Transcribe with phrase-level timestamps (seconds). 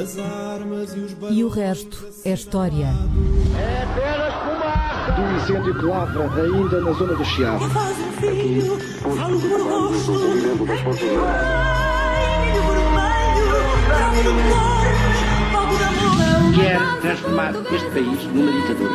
[0.00, 2.86] as armas e os E o resto é história.
[3.58, 5.12] É apenas fumaça!
[5.12, 7.64] Do incêndio que lavra ainda na zona do Chiado.
[8.18, 10.12] Fio, falo grosso.
[16.54, 18.94] Quer transformar este país numa ditadura.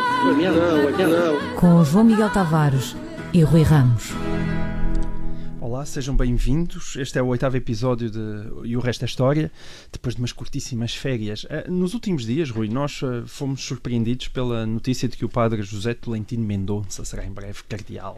[0.98, 1.54] Não, não.
[1.54, 2.96] Com João Miguel Tavares
[3.32, 4.12] e Rui Ramos.
[5.76, 6.96] Olá, sejam bem-vindos.
[6.96, 8.18] Este é o oitavo episódio de
[8.64, 9.52] E o Resto é História,
[9.92, 11.44] depois de umas curtíssimas férias.
[11.50, 15.60] Eh, Nos últimos dias, Rui, nós eh, fomos surpreendidos pela notícia de que o padre
[15.62, 18.16] José Tolentino Mendonça será em breve cardeal,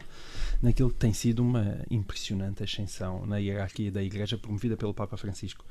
[0.61, 5.65] naquilo que tem sido uma impressionante ascensão na hierarquia da Igreja promovida pelo Papa Francisco.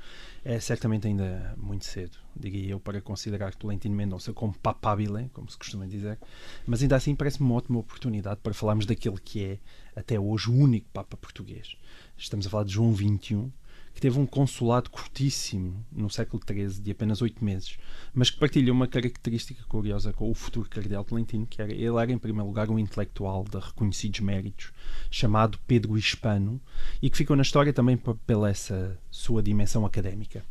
[0.44, 5.58] É certamente ainda muito cedo, diria eu, para considerar Tolentino Mendonça como papabile, como se
[5.58, 6.18] costuma dizer,
[6.66, 9.60] mas ainda assim parece-me uma ótima oportunidade para falarmos daquele que é,
[9.96, 11.76] até hoje, o único Papa português.
[12.18, 13.52] Estamos a falar de João XXI,
[13.98, 17.80] que teve um consulado curtíssimo no século XIII, de apenas oito meses,
[18.14, 22.12] mas que partilha uma característica curiosa com o futuro cardeal Tolentino, que era ele era,
[22.12, 24.72] em primeiro lugar, um intelectual de reconhecidos méritos,
[25.10, 26.62] chamado Pedro Hispano,
[27.02, 30.46] e que ficou na história também pela essa sua dimensão académica.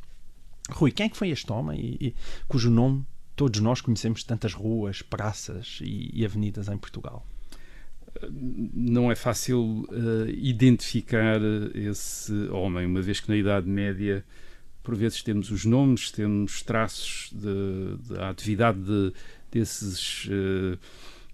[0.69, 2.15] Rui, quem é que foi este homem e, e
[2.49, 7.25] cujo nome todos nós conhecemos tantas ruas, praças e, e avenidas em Portugal?
[8.31, 11.41] Não é fácil eh, identificar
[11.75, 14.25] esse homem, uma vez que na Idade Média,
[14.83, 17.33] por vezes, temos os nomes, temos traços
[18.09, 19.13] da atividade de-
[19.51, 20.79] desses eh,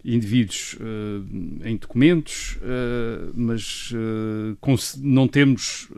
[0.05, 2.58] indivíduos eh, em documentos,
[3.34, 3.92] mas
[4.98, 5.89] não temos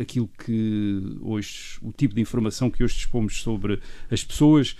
[0.00, 3.78] aquilo que hoje, o tipo de informação que hoje dispomos sobre
[4.10, 4.76] as pessoas.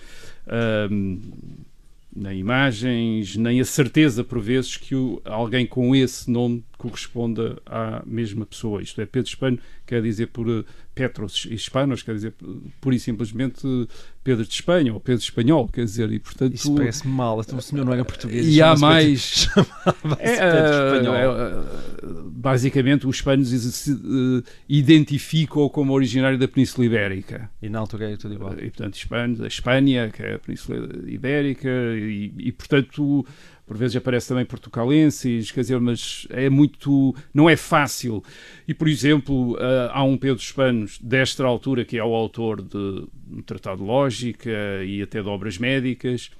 [2.14, 8.02] Nem imagens, nem a certeza, por vezes, que o- alguém com esse nome corresponda à
[8.06, 8.82] mesma pessoa.
[8.82, 10.64] Isto é, Pedro Hispano quer dizer por eh,
[10.94, 12.46] Petros Hispanos, quer dizer eh,
[12.80, 13.86] pura e simplesmente eh,
[14.24, 16.54] Pedro de Espanha ou Pedro Espanhol, quer dizer, e portanto.
[16.54, 18.46] Isso parece-me mal, então o senhor não era português.
[18.46, 19.46] E há mais.
[20.02, 21.26] Pedro- É, Pedro é,
[22.30, 27.50] basicamente, os hispanos se eh, identificam como originário da Península Ibérica.
[27.60, 28.52] E na altura era tudo igual.
[28.54, 33.26] E, portanto, Espanha, a Espanha, que é a Península Ibérica, e, e, portanto,
[33.70, 37.14] por vezes aparece também portucalenses, quer dizer, mas é muito.
[37.32, 38.20] não é fácil.
[38.66, 43.06] E, por exemplo, ah, há um Pedro Hispanos, desta altura, que é o autor de
[43.30, 44.50] um tratado de lógica
[44.84, 46.32] e até de obras médicas.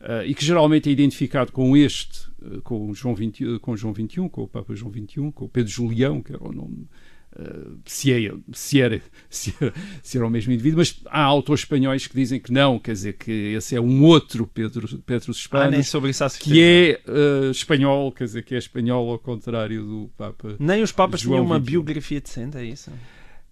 [0.00, 4.26] ah, e que geralmente é identificado com este, ah, com João, 20, com João XXI,
[4.30, 6.88] com o Papa João XXI, com o Pedro Julião, que era o nome
[7.36, 9.72] Uh, se, é, se, era, se, era,
[10.02, 13.12] se era o mesmo indivíduo, mas há autores espanhóis que dizem que não, quer dizer
[13.14, 16.38] que esse é um outro Pedro, Pedro Ah, há certeza.
[16.38, 20.56] que é uh, espanhol, quer dizer, que é espanhol ao contrário do Papa.
[20.58, 21.70] Nem os papas João tinham uma 21.
[21.70, 22.90] biografia decente, é isso?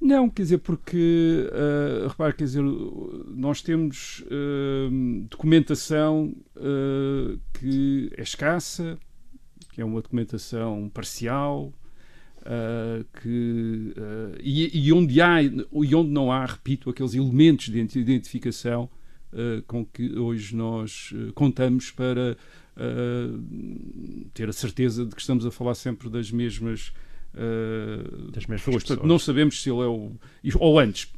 [0.01, 6.35] Não, quer dizer, porque, uh, repare, quer dizer, nós temos uh, documentação
[7.53, 8.99] que é escassa,
[9.73, 11.73] que é uma documentação parcial,
[12.47, 17.73] Uh, que, uh, e, e onde há e onde não há, repito, aqueles elementos de
[17.73, 18.89] identi- identificação
[19.33, 22.37] uh, com que hoje nós contamos para
[24.33, 26.93] ter a certeza de que estamos a falar sempre das mesmas,
[28.33, 28.85] Das mesmas pessoas.
[28.85, 30.13] Portanto, não sabemos se ele é o.
[30.61, 31.11] Ou antes,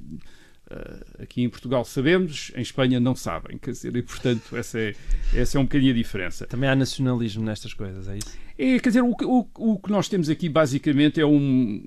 [1.18, 3.56] aqui em Portugal sabemos, em Espanha não sabem.
[3.58, 4.94] Quer dizer, e portanto, essa é,
[5.34, 6.46] essa é um bocadinho a diferença.
[6.46, 8.36] Também há nacionalismo nestas coisas, é isso?
[8.58, 11.84] É, quer dizer, o, que- o, o que nós temos aqui basicamente é um.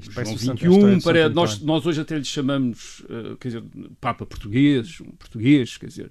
[0.00, 3.04] João parece o Santo- a 21, história de para, nós, nós hoje até lhe chamamos,
[3.10, 3.64] eh, quer dizer,
[4.00, 6.10] Papa português, um português, quer dizer,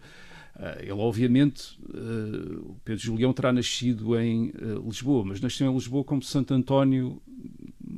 [0.60, 5.74] eh, ele obviamente, eh, o Pedro Julião terá nascido em eh, Lisboa, mas nasceu em
[5.74, 7.20] Lisboa como Santo António,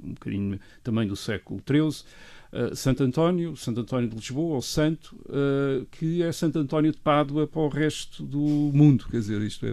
[0.03, 2.03] um bocadinho também do século XIII,
[2.51, 6.97] eh, Santo António, Santo António de Lisboa, ou Santo, eh, que é Santo António de
[6.97, 9.69] Pádua para o resto do mundo, quer dizer, isto é,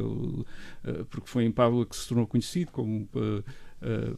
[0.90, 3.08] eh, porque foi em Pádua que se tornou conhecido como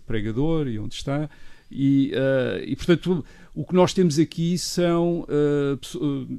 [0.06, 1.28] pregador e onde está.
[1.70, 5.76] E, eh, e, portanto, o que nós temos aqui são eh,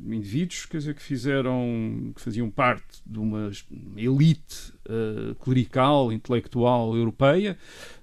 [0.07, 3.51] indivíduos quer dizer, que fizeram, que faziam parte de uma
[3.97, 7.57] elite eh, clerical, intelectual europeia,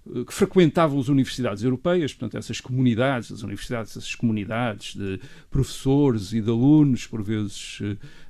[0.06, 5.18] eh, que frequentavam as universidades europeias, portanto, essas comunidades, as universidades, essas comunidades de
[5.50, 7.80] professores e de alunos, por vezes,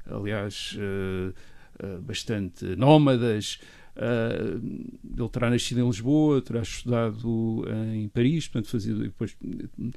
[0.06, 0.78] aliás,
[2.02, 3.58] bastante nómadas.
[3.99, 4.61] Uh,
[5.19, 9.37] ele terá nascido em Lisboa, terá estudado em Paris, portanto, fazia depois.
[9.43, 9.91] uh,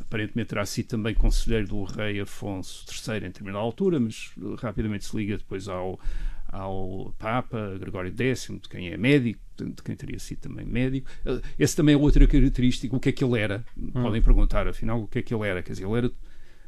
[0.00, 5.16] aparentemente terá sido também conselheiro do rei Afonso III em determinada altura, mas rapidamente se
[5.16, 5.98] liga depois ao,
[6.46, 11.10] ao Papa Gregório X, de quem é médico, de quem teria sido também médico.
[11.58, 13.64] Esse também é outra característica, o que é que ele era?
[13.92, 15.62] Podem perguntar, afinal, o que é que ele era?
[15.64, 16.12] Quer dizer, ele era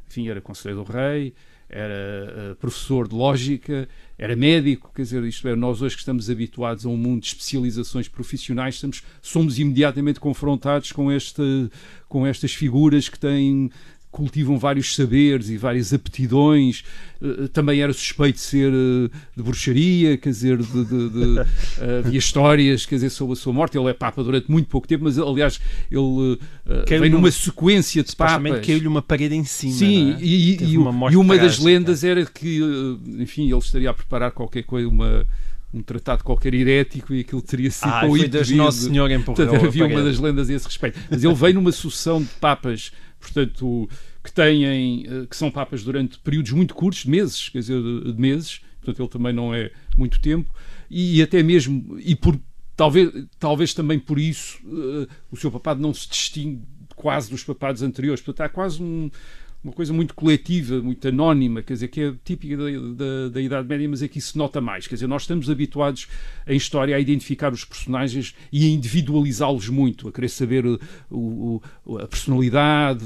[0.07, 1.33] enfim, era conselheiro do rei,
[1.69, 6.29] era uh, professor de lógica, era médico, quer dizer, isto é, nós hoje que estamos
[6.29, 11.69] habituados a um mundo de especializações profissionais, estamos, somos imediatamente confrontados com, este,
[12.07, 13.69] com estas figuras que têm
[14.15, 16.85] cultivam vários saberes e várias aptidões.
[17.21, 21.39] Uh, também era suspeito de ser uh, de bruxaria, quer dizer, de, de, de,
[21.99, 23.77] havia histórias quer dizer, sobre a sua morte.
[23.77, 25.59] Ele é Papa durante muito pouco tempo, mas aliás,
[25.91, 26.39] ele
[26.99, 28.65] vem numa sequência de papas.
[28.65, 29.73] caiu-lhe uma parede em cima.
[29.73, 30.17] Sim, é?
[30.21, 32.61] e, e, uma e, uma das lendas era que,
[33.19, 35.25] enfim, ele estaria a preparar qualquer coisa, uma
[35.73, 39.85] um tratado qualquer herético e aquilo teria sido ah, com o Nosso Senhor empurrou havia
[39.85, 40.97] uma das lendas a esse respeito.
[41.09, 42.93] Mas ele veio numa sucessão de papas
[43.25, 43.89] portanto,
[44.23, 48.21] que têm, eh, que são papas durante períodos muito curtos, de meses, quer dizer, de
[48.21, 50.53] meses, portanto ele também não é muito tempo,
[50.89, 52.39] e até mesmo, e por,
[52.75, 56.61] talvez, talvez também por isso, uh, o seu papado não se distingue
[56.95, 59.09] quase dos papados anteriores, portanto há quase um,
[59.65, 63.67] uma coisa muito coletiva, muito anónima, quer dizer, que é típica da, da, da, Idade
[63.67, 64.85] Média, mas é que isso se nota mais.
[64.85, 66.07] Quer dizer, nós estamos habituados
[66.45, 70.79] em história a identificar os personagens e a individualizá-los muito, a querer saber o,
[71.83, 73.05] o, a personalidade,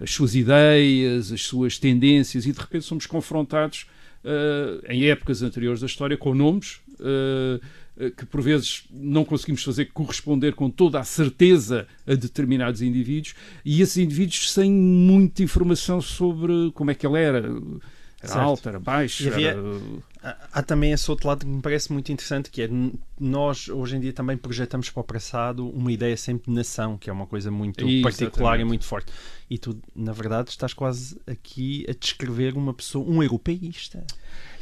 [0.00, 3.86] as suas ideias, as suas tendências, e de repente somos confrontados
[4.24, 6.80] uh, em épocas anteriores da história com nomes.
[6.94, 7.60] Uh,
[8.16, 13.80] que por vezes não conseguimos fazer corresponder com toda a certeza a determinados indivíduos e
[13.80, 17.38] esses indivíduos sem muita informação sobre como é que ele era.
[17.38, 18.38] Era certo.
[18.38, 19.28] alto, era baixo.
[19.28, 19.60] Havia, era...
[20.52, 22.70] Há também esse outro lado que me parece muito interessante, que é
[23.20, 27.10] nós hoje em dia também projetamos para o passado uma ideia sempre de nação, que
[27.10, 29.12] é uma coisa muito particular e muito forte.
[29.50, 34.02] E tu, na verdade, estás quase aqui a descrever uma pessoa, um europeísta.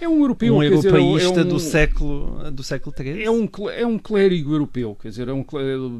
[0.01, 3.23] É um europeu, um europeísta dizer, é um, do século do século XIII.
[3.23, 5.45] É um é um clérigo europeu, quer dizer, é um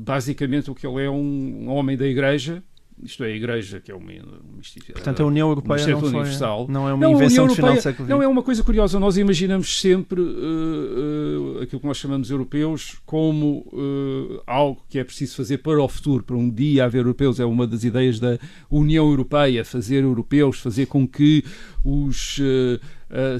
[0.01, 2.65] basicamente o que ele é um, um homem da Igreja,
[3.03, 4.63] isto é a Igreja, que é uma, uma
[4.93, 6.67] Portanto, a União Europeia não, universal.
[6.69, 8.11] não é uma não, invenção do final do século XX.
[8.11, 9.01] Não, é uma coisa curiosa.
[9.01, 15.05] Nós imaginamos sempre uh, uh, aquilo que nós chamamos europeus como uh, algo que é
[15.05, 17.41] preciso fazer para o futuro, para um dia haver europeus.
[17.41, 18.39] É uma das ideias da
[18.71, 21.45] União Europeia, fazer europeus, fazer com que
[21.85, 22.41] os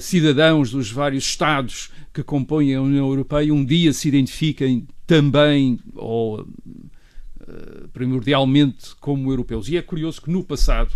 [0.01, 6.45] cidadãos dos vários Estados que compõem a União Europeia um dia se identifiquem também, ou
[7.53, 9.69] eh, primordialmente como europeus.
[9.69, 10.91] E é curioso que no passado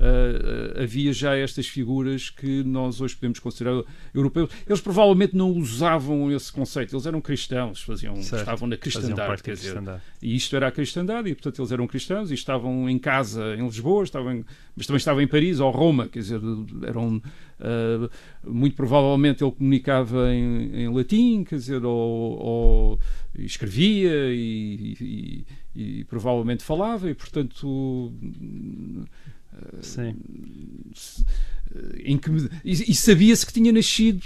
[0.00, 3.82] uh, havia já estas figuras que nós hoje podemos considerar
[4.14, 4.50] europeus.
[4.66, 8.40] Eles provavelmente não usavam esse conceito, eles eram cristãos, faziam, certo.
[8.42, 9.80] estavam na cristandade, quer dizer,
[10.22, 13.64] e isto era a cristandade, e portanto eles eram cristãos e estavam em casa em
[13.64, 14.44] Lisboa, estavam em,
[14.76, 16.40] mas também estavam em Paris ou Roma, quer dizer,
[16.86, 18.10] eram uh,
[18.44, 23.00] muito provavelmente ele comunicava em, em latim, quer dizer, ou, ou
[23.38, 28.12] escrevia e, e, e, provavelmente falava e portanto
[29.82, 30.16] Sim.
[32.04, 32.30] Em que,
[32.64, 34.24] e, e sabia-se que tinha nascido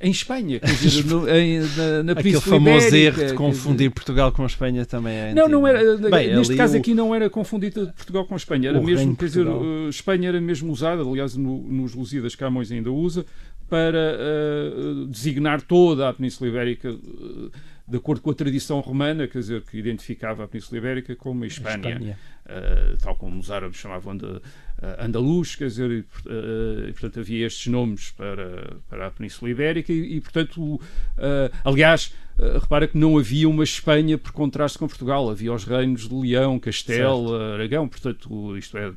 [0.00, 3.90] em Espanha, dizer, no, em, na, na Aquele famoso Ibérica, erro de confundir dizer...
[3.90, 5.34] Portugal com a Espanha também é.
[5.34, 5.96] Não, não era.
[5.96, 6.78] Bem, neste caso o...
[6.78, 9.46] aqui não era confundido Portugal com a Espanha, era o mesmo, quer dizer,
[9.88, 13.26] Espanha era mesmo usada, aliás, no, nos Lusíadas Camões ainda usa,
[13.68, 16.90] para uh, designar toda a Península Ibérica.
[16.90, 17.50] Uh,
[17.88, 21.46] de acordo com a tradição romana, quer dizer, que identificava a Península Ibérica como a
[21.46, 24.42] Espanha, uh, tal como os árabes chamavam de uh,
[24.98, 29.90] Andaluz, quer dizer, e, uh, e, portanto havia estes nomes para, para a Península Ibérica
[29.90, 30.78] e, e portanto,
[31.64, 32.14] aliás,
[32.60, 36.58] repara que não havia uma Espanha por contraste com Portugal, havia os reinos de Leão,
[36.60, 38.92] Castelo, Aragão, portanto, isto é,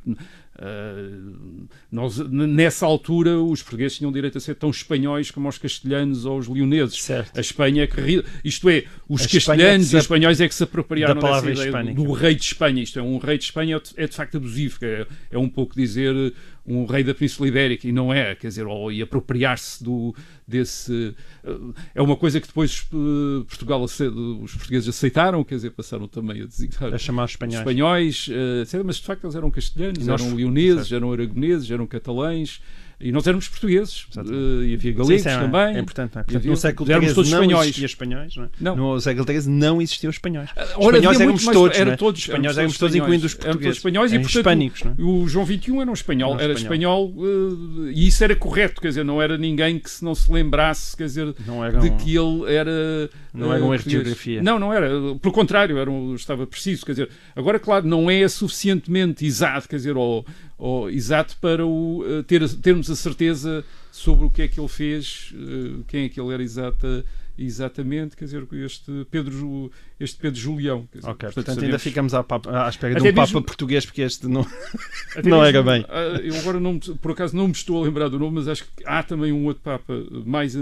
[0.54, 6.26] Uh, nós, nessa altura, os portugueses tinham direito a ser tão espanhóis como os castelhanos
[6.26, 7.02] ou os leoneses.
[7.02, 7.36] Certo.
[7.36, 8.22] A Espanha é que.
[8.44, 11.94] Isto é, os a castelhanos é e os espanhóis é que se apropriaram dessa ideia
[11.94, 12.82] do, do, rei de Espanha.
[12.82, 14.78] Isto é, um rei de Espanha é, é de facto abusivo.
[14.82, 16.34] É, é um pouco dizer
[16.66, 20.14] um rei da Península Ibérica e não é, quer dizer, ou e apropriar-se do
[20.46, 21.14] desse
[21.44, 21.50] eh,
[21.94, 26.46] é uma coisa que depois uh, Portugal os portugueses aceitaram, quer dizer, passaram também a
[26.46, 31.12] designar a chamar espanhóis, espanhóis uh, mas de facto eles eram castelhanos, eram leoneses, eram
[31.12, 32.60] aragoneses, eram catalães
[33.02, 34.06] e nós éramos portugueses.
[34.16, 35.76] Uh, e havia galegos sim, sim, é, também.
[35.76, 36.18] É importante.
[36.18, 36.22] É?
[36.22, 37.66] Portanto, no século XIII todos não espanhóis.
[37.66, 38.36] existia espanhóis.
[38.36, 38.48] Não, é?
[38.60, 38.76] não.
[38.76, 40.50] No século XIII não existiam espanhóis.
[40.50, 41.78] Uh, ora, espanhóis éramos todos.
[41.78, 43.62] Era todos espanhóis éramos todos, incluindo os portugueses.
[43.62, 44.82] Todos espanhóis e, portanto, hispânicos.
[44.84, 44.94] Não é?
[45.02, 46.40] O João XXI era um espanhol.
[46.40, 48.80] Era, espanhol, uh, e isso era correto.
[48.80, 52.54] Quer dizer, não era ninguém que se não se lembrasse quer dizer, de que ele
[52.54, 53.10] era.
[53.34, 54.42] Não era um erro de geografia.
[54.42, 54.88] Não, não era.
[55.20, 56.84] Pelo contrário, era um, estava preciso.
[56.84, 60.24] Quer dizer, agora, claro, não é suficientemente exato, quer dizer, ou,
[60.62, 65.34] ou exato para o, ter, termos a certeza sobre o que é que ele fez,
[65.34, 67.04] uh, quem é que ele era exata,
[67.36, 70.88] exatamente, quer dizer, este Pedro, este Pedro Julião.
[70.94, 73.46] Dizer, ok, portanto, sabemos, ainda ficamos à, papa, à espera Até de um mesmo- Papa
[73.46, 74.46] português, porque este não.
[75.24, 75.84] não mesmo, era bem.
[75.88, 78.62] ah, Eu agora, não, por acaso, não me estou a lembrar do nome, mas acho
[78.62, 79.92] que há também um outro Papa
[80.24, 80.60] mais, ah,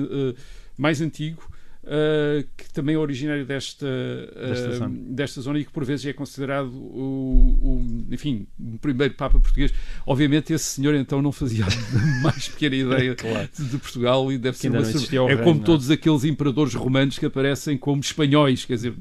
[0.79, 1.43] mais antigo.
[1.87, 3.87] Ah, que também é originário desta,
[4.37, 4.97] ah, Desta zona.
[5.09, 9.73] desta zona e que por vezes é considerado o, o- enfim, o primeiro Papa português.
[10.07, 11.65] Obviamente esse senhor então não fazia
[12.23, 13.17] mais pequena ideia
[13.57, 14.79] de, de Portugal e deve Que ser uma
[15.27, 15.67] É reino, como não é?
[15.67, 18.95] todos aqueles imperadores romanos que aparecem como espanhóis, quer dizer,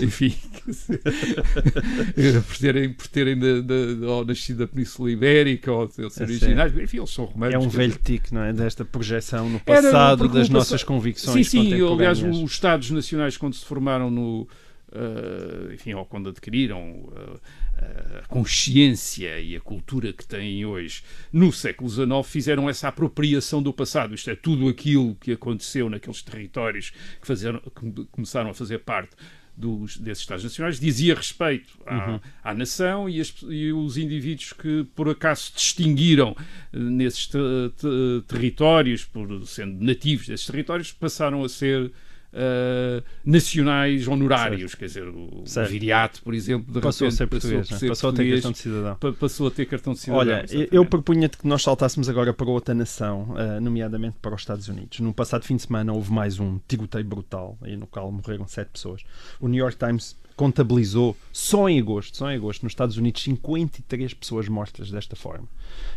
[0.00, 0.34] enfim,
[2.46, 6.22] por terem, por terem da- da- ou nascido da Península Ibérica ou de ser É
[6.24, 7.54] originais, enfim, eles são romanos.
[7.54, 8.52] É um velho tique, não é?
[8.52, 11.48] Desta projeção no Era, passado porque das no nossas convicções.
[11.48, 14.48] Sim, sim, aliás, os Estados Nacionais, quando se formaram no.
[14.92, 21.02] ah, enfim, ou quando adquiriram ah, a consciência e a cultura que têm hoje
[21.32, 24.14] no século XIX, fizeram essa apropriação do passado.
[24.14, 26.90] Isto é, tudo aquilo que aconteceu naqueles territórios
[27.20, 29.10] que, fazeram, que começaram a fazer parte
[29.58, 32.20] dos, desses Estados Nacionais, dizia respeito à, Uhum.
[32.44, 36.36] à nação e, as- e os indivíduos que por acaso se distinguiram
[36.72, 37.38] eh, nesses te-
[37.76, 41.90] te- territórios, por sendo nativos desses territórios, passaram a ser
[42.32, 44.74] eh, nacionais honorários.
[44.74, 45.70] Quer dizer, o Certo.
[45.70, 47.88] Viriato, por exemplo, de Passou a repente ser português, por não é?
[47.88, 48.96] passou a ter questão de cidadão.
[48.96, 50.20] pa- passou a ter cartão de cidadão.
[50.20, 50.86] Olha, eu exatamente.
[50.88, 55.00] propunha-te que nós saltássemos agora para outra nação, eh, nomeadamente para os Estados Unidos.
[55.00, 58.68] No passado fim de semana houve mais um tiroteio brutal, aí no qual morreram sete
[58.72, 59.02] pessoas.
[59.40, 64.14] O New York Times contabilizou só em agosto, só em agosto, nos Estados Unidos, 53
[64.14, 65.48] pessoas mortas desta forma.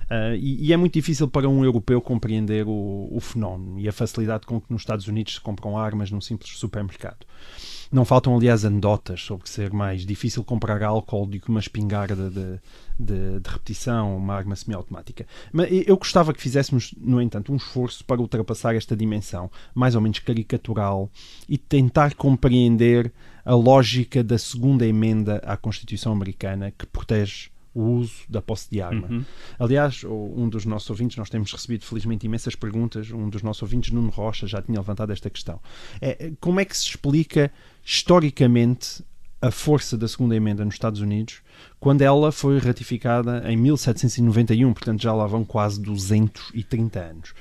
[0.09, 3.93] Ah, e, e é muito difícil para um europeu compreender o, o fenómeno e a
[3.93, 7.23] facilidade com que nos Estados Unidos se compram armas num simples supermercado.
[7.91, 12.59] Não faltam, aliás, anedotas sobre ser mais difícil comprar álcool do que uma espingarda de,
[13.01, 15.25] de, de repetição, uma arma semiautomática.
[15.51, 20.01] Mas eu gostava que fizéssemos, no entanto, um esforço para ultrapassar esta dimensão, mais ou
[20.01, 21.09] menos caricatural,
[21.47, 23.11] e tentar compreender
[23.43, 28.81] a lógica da segunda emenda à Constituição Americana que protege o uso da posse de
[28.81, 29.07] arma.
[29.07, 29.25] Uhum.
[29.57, 33.91] Aliás, um dos nossos ouvintes, nós temos recebido felizmente imensas perguntas, um dos nossos ouvintes,
[33.91, 35.59] Nuno Rocha, já tinha levantado esta questão.
[36.01, 37.51] É, como é que se explica
[37.83, 39.03] historicamente
[39.41, 41.41] a força da segunda emenda nos Estados Unidos
[41.79, 47.33] quando ela foi ratificada em 1791, portanto já lá vão quase 230 anos.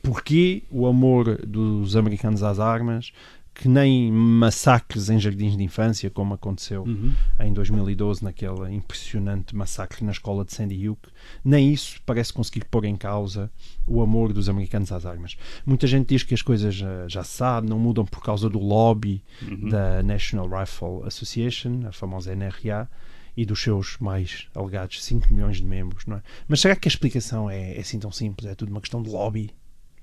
[0.00, 3.12] Porquê o amor dos americanos às armas
[3.60, 7.12] que nem massacres em jardins de infância, como aconteceu Uhum.
[7.40, 11.08] em 2012, naquele impressionante massacre na escola de Sandy Hook,
[11.44, 13.50] nem isso parece conseguir pôr em causa
[13.84, 15.36] o amor dos americanos às armas.
[15.66, 18.60] Muita gente diz que as coisas já, já se sabe, não mudam por causa do
[18.60, 19.68] lobby Uhum.
[19.68, 22.88] da National Rifle Association, a famosa NRA,
[23.36, 26.22] e dos seus mais alegados 5 milhões de membros, não é?
[26.48, 28.48] Mas será que a explicação é, é assim tão simples?
[28.50, 29.50] É tudo uma questão de lobby?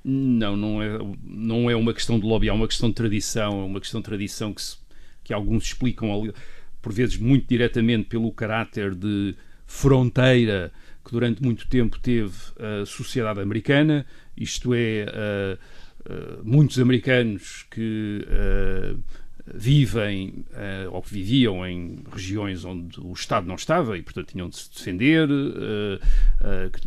[0.07, 3.63] Não, não é, não é uma questão de lobby, é uma questão de tradição, é
[3.65, 4.77] uma questão de tradição que, se-
[5.23, 6.31] que alguns explicam, ali,
[6.79, 9.33] por vezes muito diretamente, pelo caráter de
[9.65, 10.71] fronteira
[11.03, 14.05] que durante muito tempo teve a sociedade americana,
[14.37, 15.57] isto é, ah,
[16.07, 18.95] ah, muitos americanos que ah,
[19.53, 20.43] vivem
[20.91, 24.71] ou que viviam em regiões onde o Estado não estava e, portanto, tinham de se
[24.73, 25.27] defender,
[26.73, 26.81] que,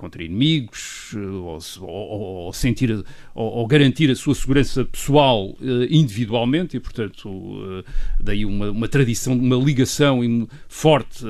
[0.00, 2.90] contra inimigos, eh, ou, ou- ou- sentir,
[3.34, 8.88] ou, ou garantir a sua segurança pessoal eh, individualmente, e portanto eh, daí uma, uma
[8.88, 10.20] tradição, uma ligação
[10.68, 11.24] forte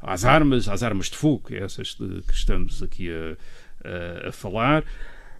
[0.00, 3.36] às armas, às armas de fogo, é essas de- que estamos aqui a,
[4.26, 4.82] a- a falar.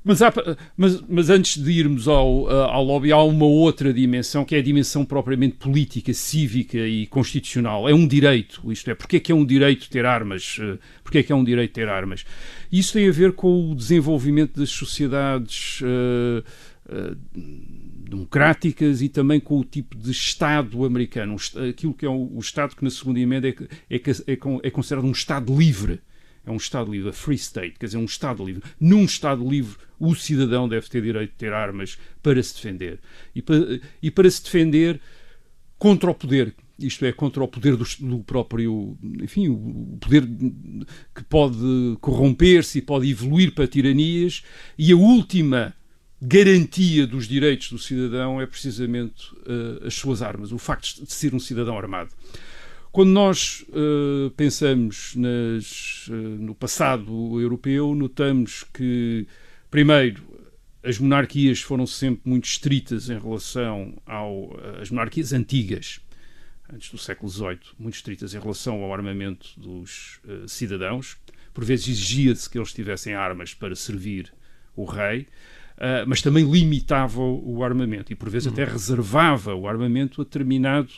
[0.09, 0.33] Mas, há
[0.77, 4.59] mas, mas antes de irmos ao, a- ao lobby, há uma outra dimensão, que é
[4.59, 7.89] a dimensão propriamente política, cívica e constitucional.
[7.89, 10.59] É um direito, isto é, porque é que é um direito ter armas?
[10.61, 12.25] Eh, Porque é que é um direito ter armas?
[12.71, 16.43] Isso tem a ver com o desenvolvimento das sociedades eh,
[16.89, 17.17] eh,
[18.09, 21.35] democráticas e também com o tipo de Estado americano.
[21.69, 23.55] Aquilo que é o, o Estado que na segunda emenda é,
[23.91, 25.99] é, é é considerado um Estado livre.
[26.47, 28.63] É um Estado livre, a free state, quer dizer, um Estado livre.
[28.79, 33.01] Num Estado livre, o cidadão deve ter direito de ter armas para se defender.
[33.35, 35.01] E para, e para se defender
[35.77, 36.55] contra o poder.
[36.79, 38.97] Isto é, contra o poder do, do próprio.
[39.21, 40.25] Enfim, o poder
[41.15, 44.45] que pode corromper-se e pode evoluir para tiranias.
[44.79, 45.75] E a última
[46.21, 51.35] garantia dos direitos do cidadão é precisamente eh, as suas armas, o facto de ser
[51.35, 52.11] um cidadão armado.
[52.97, 59.27] Quando nós eh, pensamos nas, eh, no passado europeu, notamos que,
[59.71, 60.23] primeiro,
[60.83, 66.01] as monarquias foram sempre muito estritas em relação ao, às monarquias antigas,
[66.73, 71.19] antes do século XVIII, muito estritas em relação ao armamento dos eh, cidadãos.
[71.53, 74.33] Por vezes exigia-se que eles tivessem armas para servir
[74.75, 75.27] o rei.
[75.77, 80.25] Uh, mas também limitava o, o armamento e por vezes até reservava o armamento a
[80.25, 80.89] determinado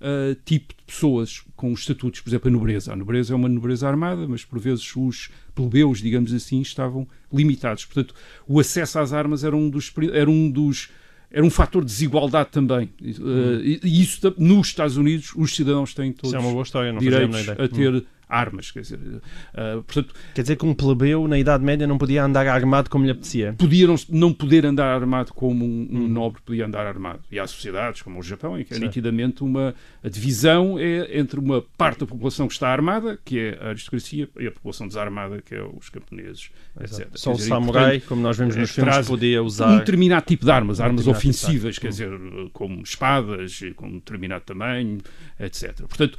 [0.00, 2.92] uh, tipo de pessoas com estatutos, por exemplo, a nobreza.
[2.92, 7.84] A nobreza é uma nobreza armada, mas por vezes os plebeus, digamos assim, estavam limitados.
[7.84, 8.14] Portanto,
[8.46, 10.90] o acesso às armas era um dos, era um dos
[11.28, 12.88] era um fator de desigualdade também.
[13.02, 16.92] Uh, e, isso nos Estados Unidos os cidadãos têm todos isso é uma boa história,
[16.92, 18.70] não direitos a ter hum armas.
[18.70, 22.46] Quer dizer, uh, portanto, quer dizer que um plebeu na Idade Média não podia andar
[22.46, 23.54] armado como lhe apetecia?
[23.58, 26.08] Podia não, não poder andar armado como um, um hum.
[26.08, 27.20] nobre podia andar armado.
[27.30, 29.74] E há sociedades, como o Japão, em que é nitidamente uma
[30.06, 34.28] a divisão é entre uma parte da população que está armada, que é a aristocracia,
[34.38, 37.02] e a população desarmada, que é os camponeses, Exato.
[37.02, 37.10] etc.
[37.16, 39.68] Só o samurai, portanto, como nós vemos nos filmes, podia usar...
[39.68, 42.10] Um determinado tipo de armas, armas ofensivas, quer dizer,
[42.52, 44.98] como espadas, com determinado tamanho,
[45.40, 45.74] etc.
[45.88, 46.18] Portanto,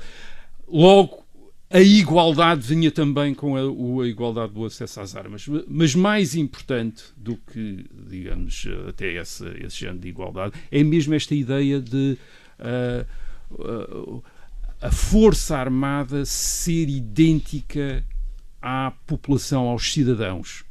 [0.67, 1.25] logo
[1.69, 5.45] a igualdade vinha também com a, a, igualdade do acesso às armas.
[5.67, 11.35] Mas mais importante do que, digamos, até esse, esse género de igualdade, é mesmo esta
[11.35, 12.17] ideia de
[12.59, 14.23] uh, uh,
[14.81, 18.03] a força armada ser idêntica
[18.61, 20.63] à população, aos cidadãos.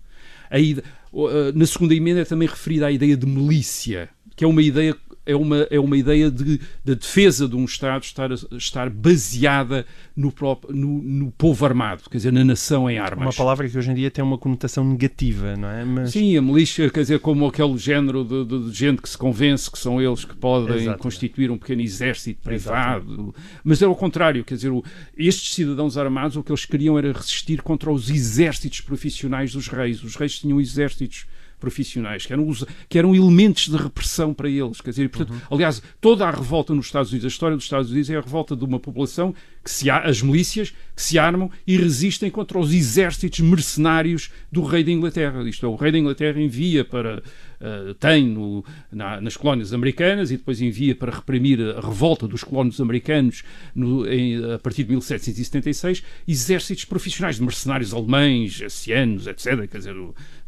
[1.13, 4.97] Uh, na segunda emenda é também referida à ideia de milícia, que é uma ideia
[5.27, 9.85] é uma, é uma ideia de, de defesa de um Estado estar, estar baseada
[10.17, 13.27] no, próprio, no, no, povo armado, quer dizer, na nação em armas.
[13.27, 15.85] Uma palavra que hoje em dia tem uma conotação negativa, não é?
[15.85, 16.13] Mas...
[16.13, 19.71] Sim, a milícia, quer dizer, como aquele género de, de, de gente que se convence
[19.71, 23.35] que são eles que podem constituir um pequeno exército privado.
[23.65, 24.73] Mas é o contrário, quer dizer,
[25.17, 30.03] estes cidadãos armados o que eles queriam era resistir contra os exércitos profissionais dos reis.
[30.05, 31.27] Os reis tinham exércitos
[31.59, 32.47] profissionais, que eram,
[32.89, 34.81] que eram elementos de repressão para eles.
[34.81, 35.57] Quer dizer, portanto, uhum.
[35.57, 38.55] aliás, toda a revolta nos Estados Unidos, a história dos Estados Unidos é a revolta
[38.55, 39.35] de uma população
[39.65, 44.85] que se as milícias que se armam e resistem contra os exércitos mercenários do rei
[44.85, 45.43] da Inglaterra.
[45.49, 47.23] Isto é, o rei da Inglaterra envia para
[47.61, 52.45] uh, tem no, na, nas colónias americanas e depois envia para reprimir a revolta dos
[52.45, 53.43] colonos americanos
[53.75, 59.69] no, em, a partir de 1776 exércitos profissionais de mercenários alemães, hessianos, etc.
[59.69, 59.97] Quer dizer,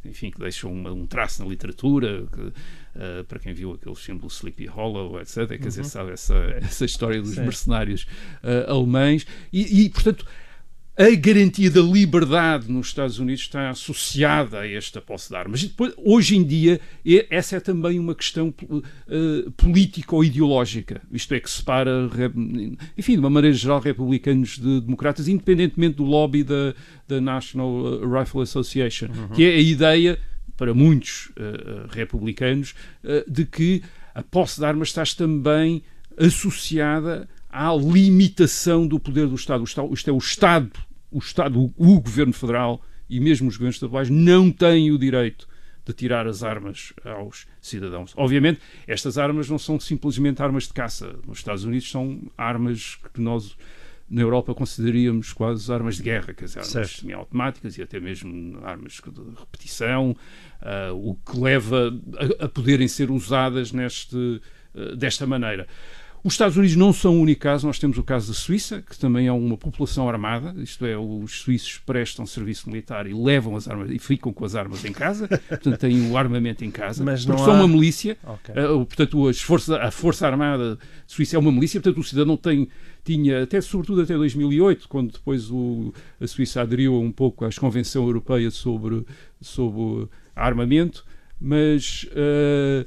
[0.04, 2.26] enfim, que deixam um, um traço na literatura.
[2.32, 5.46] Que, uh, para quem viu aquele filme do Sleepy Hollow, etc.
[5.48, 5.88] Quer dizer, uhum.
[5.88, 8.06] sabe essa, essa história dos mercenários
[8.42, 9.26] uh, alemães.
[9.52, 10.26] E, e, portanto,
[10.98, 15.62] a garantia da liberdade nos Estados Unidos está associada a esta posse de armas.
[15.62, 16.80] Depois, hoje em dia,
[17.30, 21.00] essa é também uma questão uh, política ou ideológica.
[21.12, 22.10] Isto é, que separa,
[22.96, 26.74] enfim, de uma maneira geral, republicanos de democratas, independentemente do lobby da,
[27.06, 29.28] da National Rifle Association, uhum.
[29.28, 30.18] que é a ideia,
[30.56, 35.80] para muitos uh, republicanos, uh, de que a posse de armas está também
[36.16, 39.62] associada à limitação do poder do Estado.
[39.62, 44.10] Isto é o Estado o Estado, o, o Governo Federal e mesmo os governos estaduais
[44.10, 45.48] não têm o direito
[45.84, 48.12] de tirar as armas aos cidadãos.
[48.16, 51.18] Obviamente, estas armas não são simplesmente armas de caça.
[51.26, 53.56] Nos Estados Unidos são armas que nós
[54.10, 59.00] na Europa consideraríamos quase armas de guerra, quer dizer, armas semiautomáticas e até mesmo armas
[59.04, 60.16] de repetição,
[60.62, 61.92] uh, o que leva
[62.40, 64.16] a, a, poderem ser usadas neste,
[64.74, 65.66] uh, desta maneira.
[66.22, 68.98] Os Estados Unidos não são o único caso, nós temos o caso da Suíça, que
[68.98, 73.68] também é uma população armada, isto é, os suíços prestam serviço militar e levam as
[73.68, 77.24] armas e ficam com as armas em casa, portanto têm o armamento em casa, Mas
[77.24, 77.56] não são há...
[77.56, 78.54] uma milícia, okay.
[78.54, 82.68] uh, portanto as forças, a Força Armada Suíça é uma milícia, portanto o cidadão tem
[83.04, 88.04] tinha, até sobretudo até 2008, quando depois o, a Suíça aderiu um pouco à Convenção
[88.04, 89.04] Europeia sobre,
[89.40, 91.06] sobre armamento,
[91.40, 92.84] mas Uh,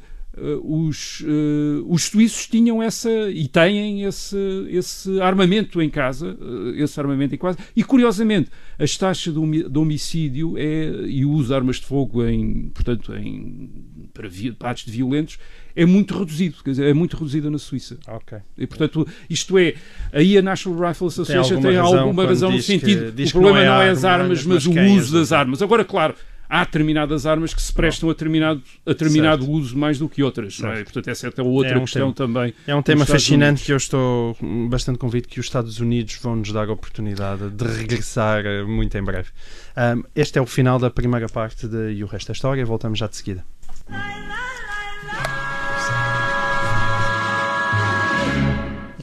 [0.63, 4.37] os, uh, os suíços tinham essa e têm esse,
[4.69, 10.57] esse armamento em casa, uh, esse armamento em casa, e curiosamente as taxas de homicídio
[10.57, 13.69] é, e o uso de armas de fogo em, portanto, em,
[14.13, 15.37] para, para atos de violentos
[15.75, 17.97] é muito reduzido, quer dizer, é muito reduzida na Suíça.
[18.07, 18.37] Ok.
[18.57, 19.73] E portanto, isto é,
[20.13, 23.31] aí a National Rifle Association tem alguma tem razão, alguma razão no sentido, que, o
[23.31, 25.61] problema não é, não é as armas, mas, mas o uso das armas.
[25.61, 26.15] Agora, claro,
[26.51, 30.59] há determinadas armas que se prestam a determinado, a determinado uso mais do que outras.
[30.59, 30.83] Não é?
[30.83, 32.53] Portanto, essa é até outra é um questão tema, também.
[32.67, 33.63] É um tema fascinante Unidos.
[33.63, 34.37] que eu estou
[34.69, 38.97] bastante convicto que os Estados Unidos vão nos dar a oportunidade de regressar eh, muito
[38.97, 39.29] em breve.
[39.77, 42.65] Um, este é o final da primeira parte de E o Resto da História.
[42.65, 43.45] Voltamos já de seguida.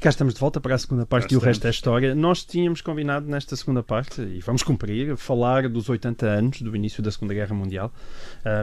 [0.01, 1.75] Cá estamos de volta para a segunda parte e o resto estamos.
[1.75, 2.15] é história.
[2.15, 7.03] Nós tínhamos combinado nesta segunda parte, e vamos cumprir, falar dos 80 anos do início
[7.03, 7.93] da Segunda Guerra Mundial.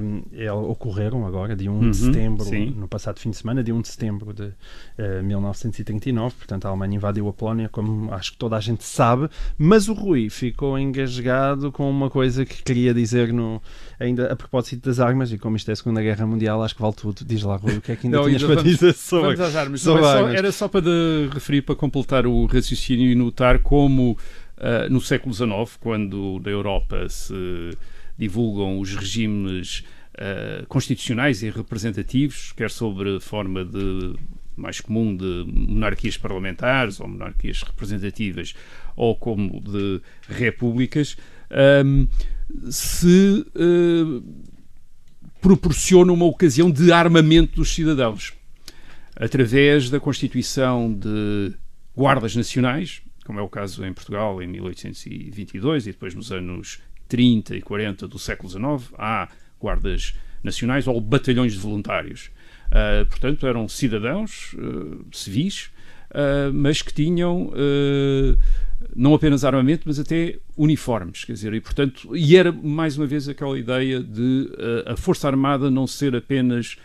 [0.02, 0.24] Um,
[0.70, 2.74] ocorreram agora, de 1 Uhum, de setembro, sim.
[2.78, 4.52] no passado fim de semana, de 1 de setembro de
[4.98, 6.36] eh, 1939.
[6.38, 9.30] Portanto, a Alemanha invadiu a Polónia, como acho que toda a gente sabe.
[9.58, 13.62] Mas o Rui ficou engasgado com uma coisa que queria dizer no,
[14.00, 16.82] ainda a propósito das armas, e como isto é a Segunda Guerra Mundial, acho que
[16.82, 17.26] vale tudo.
[17.26, 19.42] Diz lá, Rui, o que é que ainda Não, tinhas ainda para vamos- dizer sobre
[19.42, 19.82] armas.
[19.82, 20.36] sobre só- armas.
[20.36, 24.18] era só para de- referir, para completar o raciocínio e notar como
[24.58, 27.34] ah, no século XIX, quando na Europa se
[28.18, 29.84] divulgam os regimes
[30.18, 34.16] ah, constitucionais e representativos, quer sobre forma de
[34.56, 38.54] mais comum de monarquias parlamentares ou monarquias representativas
[38.96, 41.18] ou como de repúblicas,
[41.52, 42.08] ahm,
[42.72, 44.22] se ah,
[45.42, 48.35] proporciona uma ocasião de armamento dos cidadãos
[49.16, 51.54] através da constituição de
[51.96, 57.56] guardas nacionais, como é o caso em Portugal em 1822 e depois nos anos 30
[57.56, 62.30] e 40 do século XIX, há guardas nacionais ou batalhões de voluntários.
[62.72, 65.70] Ah, portanto, eram cidadãos ah, civis,
[66.12, 67.52] ah, mas que tinham
[68.96, 73.28] não apenas armamento, mas até uniformes, quer dizer, e portanto, e era mais uma vez
[73.28, 74.50] aquela ideia de
[74.86, 76.78] a Força Armada não ser apenas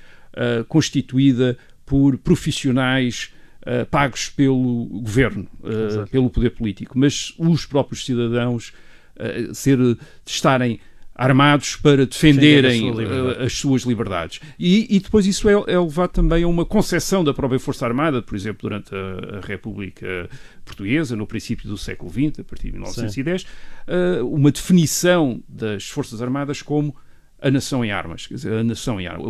[0.68, 1.58] constituída
[1.90, 3.32] por profissionais
[3.66, 6.08] ah, pagos pelo governo, Exato.
[6.08, 8.72] pelo poder político, mas os próprios cidadãos
[9.18, 9.76] ah, ser,
[10.24, 10.78] estarem
[11.12, 14.40] armados para defenderem Defender sua as suas liberdades.
[14.56, 18.22] E, e depois isso é, é levado também a uma concepção da própria Força Armada,
[18.22, 20.30] por exemplo, durante a, a República
[20.64, 23.46] Portuguesa, no princípio do século XX, a partir de 1910,
[23.88, 26.94] ah, uma definição das Forças Armadas como
[27.42, 29.26] a nação em armas, quer dizer, a nação em armas.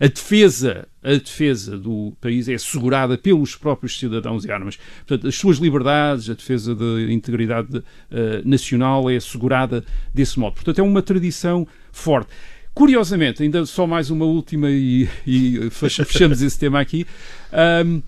[0.00, 4.78] A, defesa, a defesa do país é assegurada pelos próprios cidadãos em armas.
[5.06, 10.54] Portanto, as suas liberdades, a defesa da integridade eh, nacional é assegurada desse modo.
[10.54, 12.30] Portanto, é uma tradição forte.
[12.74, 17.06] Curiosamente, ainda só mais uma última e, e fech- fechamos esse tema aqui.
[17.52, 18.02] apare-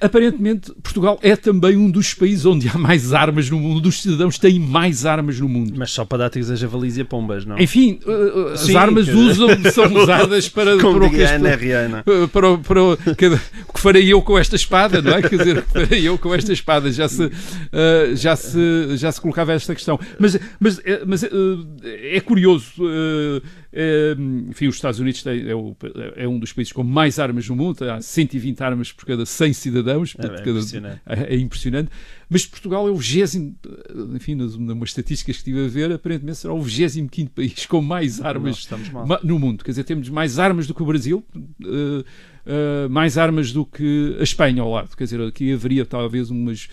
[0.00, 4.38] Aparentemente, Portugal é também um dos países onde há mais armas no mundo, dos cidadãos
[4.38, 5.72] têm mais armas no mundo.
[5.76, 7.58] Mas só para dar tiros a javalis e a pombas, não?
[7.58, 11.16] Enfim, uh, uh, as Sim, armas dizer- usam, são usadas para, Como para o que
[11.20, 15.22] este- uh, para, o- para o que farei eu com esta espada, não é?
[15.22, 16.90] Quer dizer, o que farei eu com esta espada?
[16.92, 17.30] Já se, uh,
[18.14, 19.98] já se, já se colocava esta questão.
[20.18, 21.28] Mas, mas, mas uh,
[21.84, 22.72] é curioso.
[24.50, 27.82] Enfim, os Estados Unidos têm- é, é um dos países com mais armas no mundo,
[27.90, 31.00] há 120 armas por cada 100 cidadãos, é cada- impressionante.
[31.06, 31.90] é, é impressionante.
[32.32, 33.54] Mas Portugal é o 20,
[34.14, 34.54] enfim, nas
[34.88, 38.66] estatísticas que estive a ver, aparentemente será o 25 país com mais armas
[39.22, 39.62] no mundo.
[39.62, 42.04] Quer dizer, temos mais armas do que o Brasil, eh,
[42.46, 44.96] eh, mais armas do que a Espanha ao lado.
[44.96, 46.68] Quer dizer, aqui haveria talvez umas.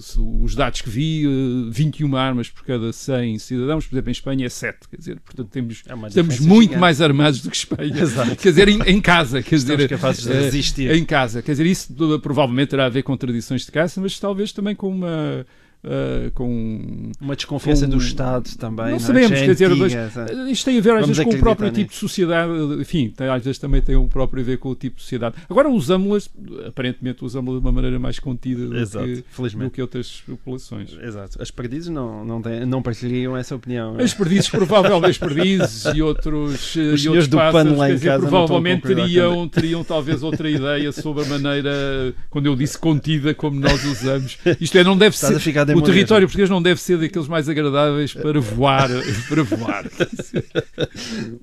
[0.00, 4.12] se- os dados que vi, eh, 21 armas por cada 100 cidadãos, por exemplo, em
[4.12, 4.86] Espanha é 7.
[4.90, 6.80] Quer dizer, portanto, temos, É estamos muito gigante.
[6.80, 7.96] mais armados do que Espanha.
[7.98, 8.36] Exato.
[8.36, 9.42] Quer dizer, em, em casa.
[9.42, 10.90] Quer Estamos dizer, capazes de resistir.
[10.94, 11.40] em casa.
[11.40, 14.88] Quer dizer, isso provavelmente terá a ver com tradições de caça, mas talvez também com
[14.88, 15.46] uma.
[15.84, 18.86] Eh, com Uma desconfiança com- do Estado também.
[18.90, 18.98] não é?
[18.98, 21.38] sabemos, é quer dizer, antiga, mas, eh, isto tem a ver às vezes com o
[21.38, 21.92] próprio tipo nisso.
[21.92, 24.96] de sociedade, enfim, tem, às vezes também tem o próprio a ver com o tipo
[24.96, 25.36] de sociedade.
[25.48, 26.28] Agora usamos-las,
[26.66, 30.96] aparentemente usamos-las de uma maneira mais contida do, Exato, que, do que outras populações.
[31.00, 31.40] Exato.
[31.40, 33.98] As perdizes não, não, têm, não partilham essa opinião.
[33.98, 34.02] é?
[34.02, 37.94] As perdizes, provavelmente, as perdizes e outros, eh, Os e outros do pássaros, lá em
[37.94, 43.32] dizer, casa provavelmente teriam, teriam talvez outra ideia sobre a maneira, quando eu disse contida,
[43.34, 44.38] como nós usamos.
[44.60, 45.42] Isto é, não deve Estás a ser.
[45.76, 48.88] O território português não deve ser daqueles mais agradáveis para voar.
[49.28, 49.84] Para voar.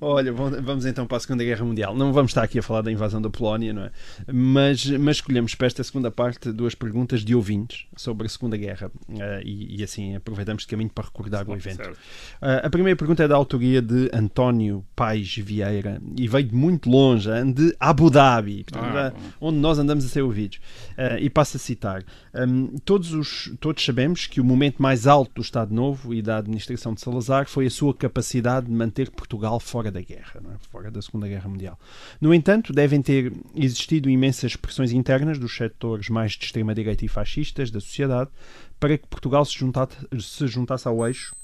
[0.00, 1.94] Olha, vamos então para a Segunda Guerra Mundial.
[1.94, 3.90] Não vamos estar aqui a falar da invasão da Polónia, não é?
[4.32, 8.90] Mas, mas escolhemos para esta segunda parte duas perguntas de ouvintes sobre a Segunda Guerra.
[9.08, 11.76] Eh, e, e assim aproveitamos de caminho para recordar o evento.
[11.76, 11.96] Certo.
[11.96, 16.90] Uh, a primeira pergunta é da autoria de António Pais Vieira e veio de muito
[16.90, 20.58] longe, de Abu Dhabi, portanto, Ah, onde nós andamos a ser ouvidos.
[20.92, 25.34] Uh, e passo a citar: um, todos, os, todos sabemos que o momento mais alto
[25.34, 29.58] do Estado Novo e da administração de Salazar foi a sua capacidade de manter Portugal
[29.58, 30.58] fora da guerra, é?
[30.70, 31.78] fora da Segunda Guerra Mundial.
[32.20, 37.70] No entanto, devem ter existido imensas pressões internas dos setores mais de extrema-direita e fascistas
[37.70, 38.30] da sociedade
[38.78, 41.34] para que Portugal se juntasse, se juntasse ao eixo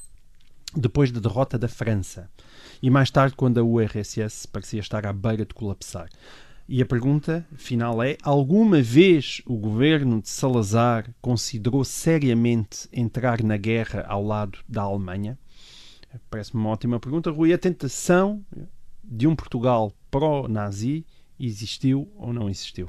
[0.77, 2.31] depois da derrota da França
[2.83, 6.09] e mais tarde quando a URSS parecia estar à beira de colapsar.
[6.75, 13.59] E a pergunta final é: alguma vez o governo de Salazar considerou seriamente entrar na
[13.59, 15.39] guerra ao lado da Alemanha?
[16.31, 17.53] Parece-me uma ótima pergunta, Rui.
[17.53, 18.43] A tentação
[19.05, 21.05] de um Portugal pró-nazi
[21.39, 22.89] existiu ou não existiu?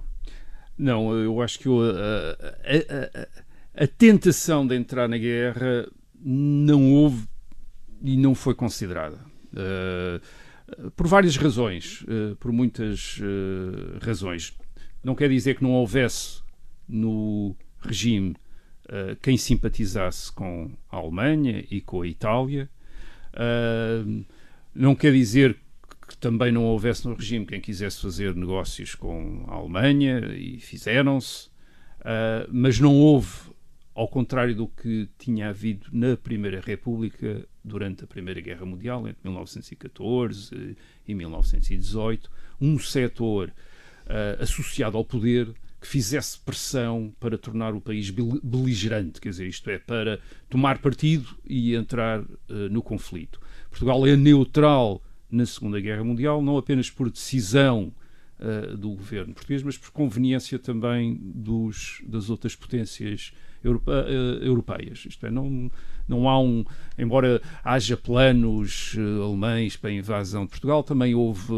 [0.77, 5.91] Não, eu acho que eu, a, a, a, a, tentação de entrar na guerra
[6.23, 7.27] não houve
[8.01, 9.19] e não foi considerada.
[9.51, 10.21] Uh,
[10.95, 14.53] por várias razões, uh, por muitas uh, razões.
[15.03, 16.41] Não quer dizer que não houvesse
[16.87, 18.35] no regime
[19.21, 22.69] quem simpatizasse com a Alemanha e com a Itália.
[24.75, 25.57] não quer dizer
[26.07, 31.49] que também não houvesse no regime quem quisesse fazer negócios com a Alemanha e fizeram-se,
[32.51, 33.31] mas não houve,
[33.95, 39.19] ao contrário do que tinha havido na Primeira República durante a Primeira Guerra Mundial, entre
[39.23, 40.75] 1914
[41.07, 48.09] e 1918, um setor uh, associado ao poder que fizesse pressão para tornar o país
[48.09, 52.27] beligerante, quer dizer, isto é, para tomar partido e entrar uh,
[52.71, 53.39] no conflito.
[53.69, 57.93] Portugal é neutral na Segunda Guerra Mundial, não apenas por decisão
[58.39, 65.05] uh, do governo português, mas por conveniência também dos, das outras potências europe, uh, europeias.
[65.07, 65.71] Isto é, não,
[66.07, 66.65] não há um.
[66.97, 71.53] Embora haja planos uh, alemães para a invasão de Portugal, também houve,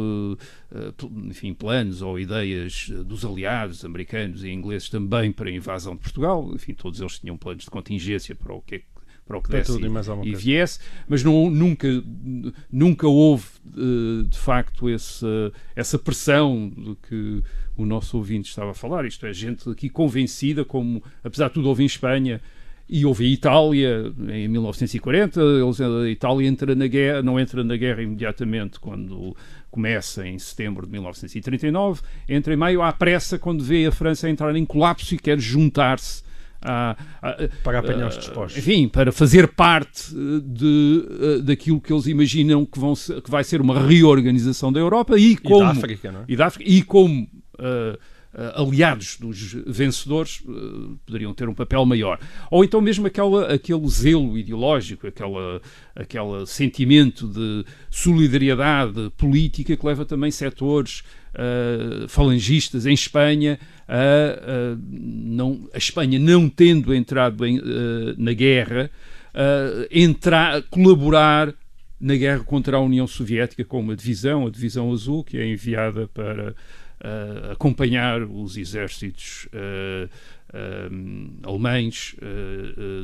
[1.26, 6.52] enfim, planos ou ideias dos aliados americanos e ingleses também para a invasão de Portugal.
[6.54, 9.50] Enfim, todos eles tinham planos de contingência para o que é que para o que
[9.50, 9.80] desse
[10.24, 11.88] e, e viesse, mas não, nunca,
[12.72, 15.26] nunca houve eh, de facto esse,
[15.76, 17.44] essa pressão de que
[17.78, 19.06] o nosso ouvinte estava a falar.
[19.06, 22.42] Isto é, gente aqui convencida, como apesar de tudo houve em Espanha
[22.88, 25.40] e houve em Itália em 1940.
[25.42, 29.36] Eles, a Itália entra na guerra, não entra na guerra imediatamente quando
[29.72, 34.56] começa em setembro de 1939, entra em maio à pressa quando vê a França entrar
[34.56, 36.24] em colapso e quer juntar-se
[36.62, 38.58] a, a, para apanhar os dispostos.
[38.58, 43.44] Enfim, para fazer parte eh, de, eh, daquilo que eles imaginam que, vão que vai
[43.44, 45.58] ser uma reorganização da Europa e como.
[45.58, 46.24] E da África, não é?
[46.28, 47.28] E, da África, e como.
[47.60, 48.16] Uh,
[48.54, 52.20] aliados dos vencedores uh, poderiam ter um papel maior.
[52.52, 55.62] Ou então mesmo aquela, aquele zelo ideológico, aquela,
[55.96, 61.02] aquele sentimento de solidariedade política que leva também setores
[61.34, 68.90] uh, falangistas em Espanha a, não, a Espanha não tendo entrado em, uh, na guerra,
[69.34, 71.54] uh, entrar, colaborar
[72.00, 76.08] na guerra contra a União Soviética com uma divisão, a Divisão Azul, que é enviada
[76.14, 76.56] para
[77.06, 79.48] uh, acompanhar os exércitos
[81.44, 82.16] alemães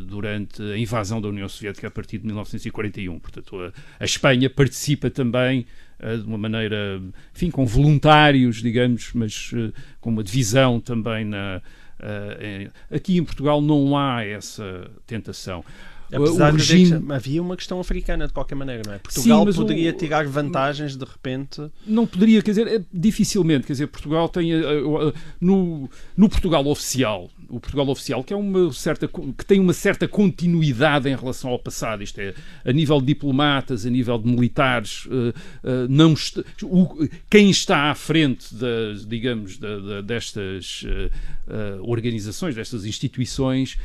[0.08, 3.20] durante a invasão da União Soviética a partir de 1941.
[3.20, 5.66] Portanto, a, a Espanha participa também
[6.02, 7.00] eh, de uma maneira,
[7.34, 11.62] enfim, com voluntários, digamos, mas eh, com uma divisão também na.
[12.00, 15.64] Eh, aqui em Portugal não há essa tentação.
[16.12, 17.00] Apesar regime...
[17.00, 19.00] de havia uma questão africana de qualquer maneira, não é?
[19.00, 19.93] Portugal Sim, poderia o...
[19.93, 21.69] tirar vantagens de repente.
[21.86, 24.52] Não poderia, quer dizer, dificilmente, quer dizer, Portugal tem
[25.39, 30.08] no, no Portugal oficial, o Portugal oficial, que é uma certa que tem uma certa
[30.08, 32.02] continuidade em relação ao passado.
[32.02, 32.34] Isto é,
[32.66, 37.92] a nível de diplomatas, a nível de militares, uh, uh, não está, o, quem está
[37.92, 39.60] à frente, das, digamos,
[40.06, 43.78] destas uh, organizações, destas instituições,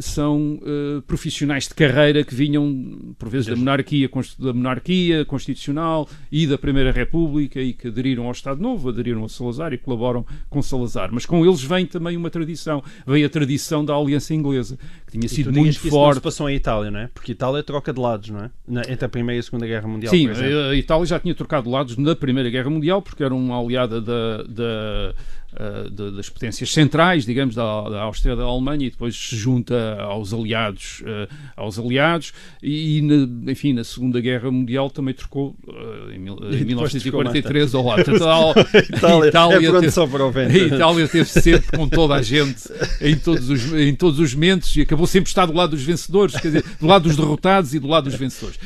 [0.00, 0.60] são
[1.06, 6.90] profissionais de carreira que vinham, por vezes, da monarquia, da monarquia constitucional e da Primeira
[6.90, 11.10] República e que aderiram ao Estado Novo, aderiram a Salazar e colaboram com Salazar.
[11.12, 12.82] Mas com eles vem também uma tradição
[13.12, 16.12] veio a tradição da aliança inglesa, que tinha sido muito que forte.
[16.12, 17.08] Isso não passou em Itália, não é?
[17.12, 18.50] Porque Itália troca de lados, não é?
[18.66, 20.10] Na, entre a Primeira e a Segunda Guerra Mundial.
[20.10, 23.60] Sim, a Itália já tinha trocado de lados na Primeira Guerra Mundial, porque era uma
[23.60, 25.14] aliada da, da
[25.54, 30.00] uh, de, das potências centrais, digamos, da, da Áustria da Alemanha e depois se junta
[30.00, 36.10] aos aliados, uh, aos aliados e, na, enfim, na Segunda Guerra Mundial também trocou uh,
[36.10, 38.00] em, em 1943 ao lado.
[38.02, 40.54] Itália, Itália, é teve, para o vento.
[40.54, 42.62] a Itália teve sempre com toda a gente
[43.00, 46.34] em todos, os, em todos os momentos e acabou sempre estar do lado dos vencedores,
[46.34, 48.58] quer dizer, do lado dos derrotados e do lado dos vencedores.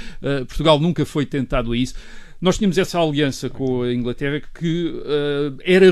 [0.46, 1.94] Portugal nunca foi tentado a isso
[2.40, 5.86] nós tínhamos essa aliança com a Inglaterra que uh, era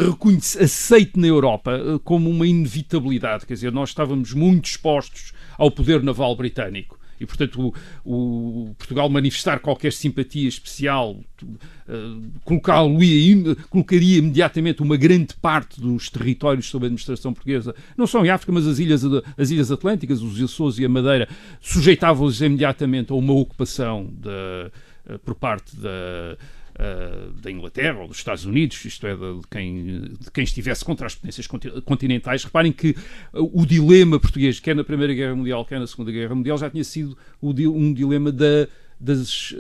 [0.61, 3.47] aceite na Europa uh, como uma inevitabilidade.
[3.47, 6.99] Quer dizer, nós estávamos muito expostos ao poder naval britânico.
[7.21, 7.73] E, portanto,
[8.05, 16.67] o, o Portugal manifestar qualquer simpatia especial uh, colocaria imediatamente uma grande parte dos territórios
[16.67, 19.03] sob a administração portuguesa, não só em África, mas as ilhas,
[19.39, 21.29] as ilhas Atlânticas, os Açores e a Madeira,
[21.61, 24.71] sujeitavam-os imediatamente a uma ocupação da
[25.25, 26.37] por parte da,
[26.75, 31.07] Uh, da Inglaterra ou dos Estados Unidos, isto é, de quem, de quem estivesse contra
[31.07, 31.47] as potências
[31.85, 32.43] continentais.
[32.43, 32.97] Reparem que
[33.33, 36.83] o dilema português, quer na Primeira Guerra Mundial, quer na Segunda Guerra Mundial, já tinha
[36.83, 38.67] sido um dilema da
[39.01, 39.55] das,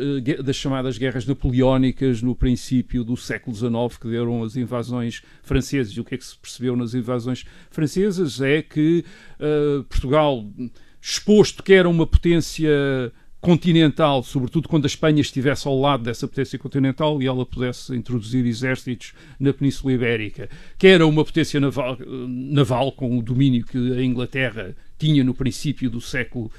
[0.45, 5.93] das chamadas guerras napoleónicas no princípio do século XIX, que deram as invasões francesas.
[5.93, 9.05] E o que é que se percebeu nas invasões francesas é que
[9.39, 10.45] uh, Portugal,
[11.01, 13.13] exposto que era uma potência
[13.45, 18.47] continental, sobretudo quando a Espanha estivesse ao lado dessa potência continental e ela pudesse introduzir
[18.47, 24.03] exércitos na Península Ibérica, que era uma potência naval, naval com o domínio que a
[24.03, 26.51] Inglaterra tinha no princípio do século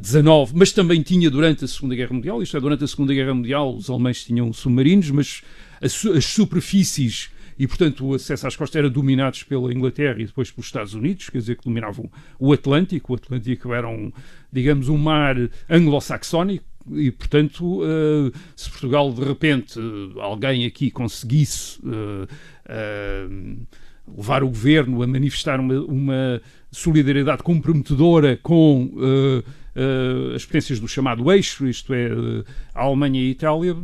[0.00, 2.40] XIX, uh, uh, mas também tinha durante a Segunda Guerra Mundial.
[2.40, 5.42] Isto é, durante a Segunda Guerra Mundial os alemães tinham submarinos, mas
[5.82, 10.50] as, as superfícies e, portanto, o acesso às costas era dominado pela Inglaterra e depois
[10.50, 13.12] pelos Estados Unidos, quer dizer, que dominavam o Atlântico.
[13.12, 14.12] O Atlântico era, um,
[14.52, 15.36] digamos, um mar
[15.68, 19.80] anglo-saxónico, e portanto uh, se Portugal de repente
[20.20, 23.66] alguém aqui conseguisse uh, uh,
[24.14, 28.90] levar o governo a manifestar uma, uma solidariedade comprometedora com
[30.34, 32.08] as potências do chamado eixo, isto é,
[32.74, 33.76] a Alemanha e a Itália,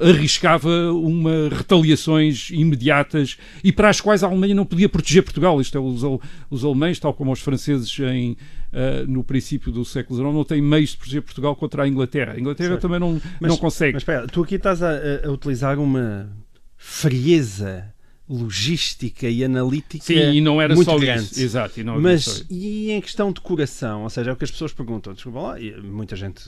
[0.00, 5.60] arriscava uma retaliações imediatas e para as quais a Alemanha não podia proteger Portugal.
[5.60, 6.02] Isto é, os,
[6.50, 8.32] os alemães, tal como os franceses em,
[8.72, 12.32] uh, no princípio do século XIX, não têm meios de proteger Portugal contra a Inglaterra.
[12.32, 12.82] A Inglaterra certo.
[12.82, 13.92] também não, mas, não consegue.
[13.94, 14.92] Mas espera, tu aqui estás a,
[15.24, 16.30] a utilizar uma
[16.76, 17.91] frieza
[18.28, 21.24] logística e analítica Sim, e não era muito só grande.
[21.24, 21.40] Isso.
[21.40, 24.04] Exato, e não Mas e em questão de coração?
[24.04, 25.12] Ou seja, é o que as pessoas perguntam.
[25.12, 26.44] Desculpa lá, muita gente,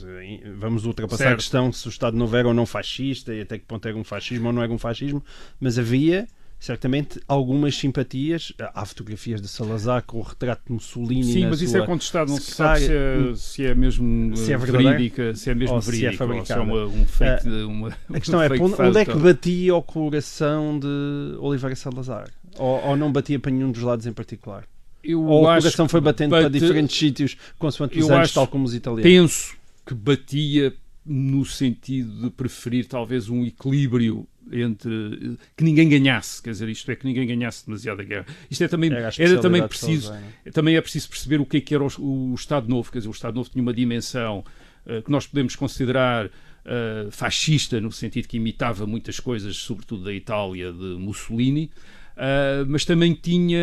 [0.57, 1.33] vamos ultrapassar certo.
[1.33, 3.97] a questão se o Estado Novo era ou não fascista e até que ponto era
[3.97, 5.23] um fascismo ou não era um fascismo,
[5.59, 6.27] mas havia
[6.65, 8.51] certamente algumas simpatias.
[8.73, 11.23] Há fotografias de Salazar com o retrato de Mussolini.
[11.23, 14.57] Sim, mas isso é contestado, não se sabe se é, se é mesmo se é
[14.57, 17.47] verídica, se é mesmo verídica, se é ou se é uma, um fake.
[17.47, 22.31] Uh, uma, a questão é, onde, onde é que batia o coração de Oliveira Salazar?
[22.57, 24.63] Ou, ou não batia para nenhum dos lados em particular?
[25.03, 26.49] Eu ou o coração foi batendo bate...
[26.49, 29.03] para diferentes sítios, consoante os anos, tal como os italianos?
[29.03, 30.73] Penso que batia
[31.05, 36.95] no sentido de preferir talvez um equilíbrio entre que ninguém ganhasse, quer dizer, isto é
[36.95, 38.25] que ninguém ganhasse demasiada guerra.
[38.49, 40.13] Isto é também era, era também preciso,
[40.45, 40.51] é?
[40.51, 43.09] também é preciso perceber o que é que era o, o, Estado Novo, quer dizer,
[43.09, 44.43] o Estado Novo tinha uma dimensão
[44.85, 50.13] uh, que nós podemos considerar uh, fascista no sentido que imitava muitas coisas, sobretudo da
[50.13, 51.71] Itália de Mussolini.
[52.15, 53.59] Uh, mas também tinha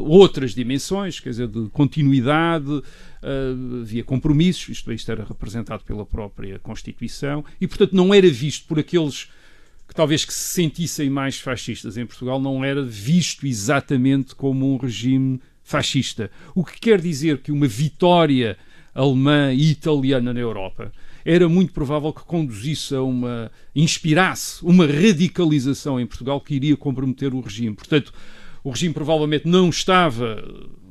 [0.00, 6.58] outras dimensões, quer dizer, de continuidade, uh, havia compromissos, isto, isto era representado pela própria
[6.58, 9.30] Constituição, e portanto não era visto por aqueles
[9.86, 14.76] que talvez que se sentissem mais fascistas em Portugal, não era visto exatamente como um
[14.76, 16.30] regime fascista.
[16.54, 18.56] O que quer dizer que uma vitória
[18.94, 20.92] alemã e italiana na Europa
[21.24, 23.50] era muito provável que conduzisse a uma.
[23.74, 27.74] inspirasse uma radicalização em Portugal que iria comprometer o regime.
[27.74, 28.12] Portanto,
[28.62, 30.42] o regime provavelmente não estava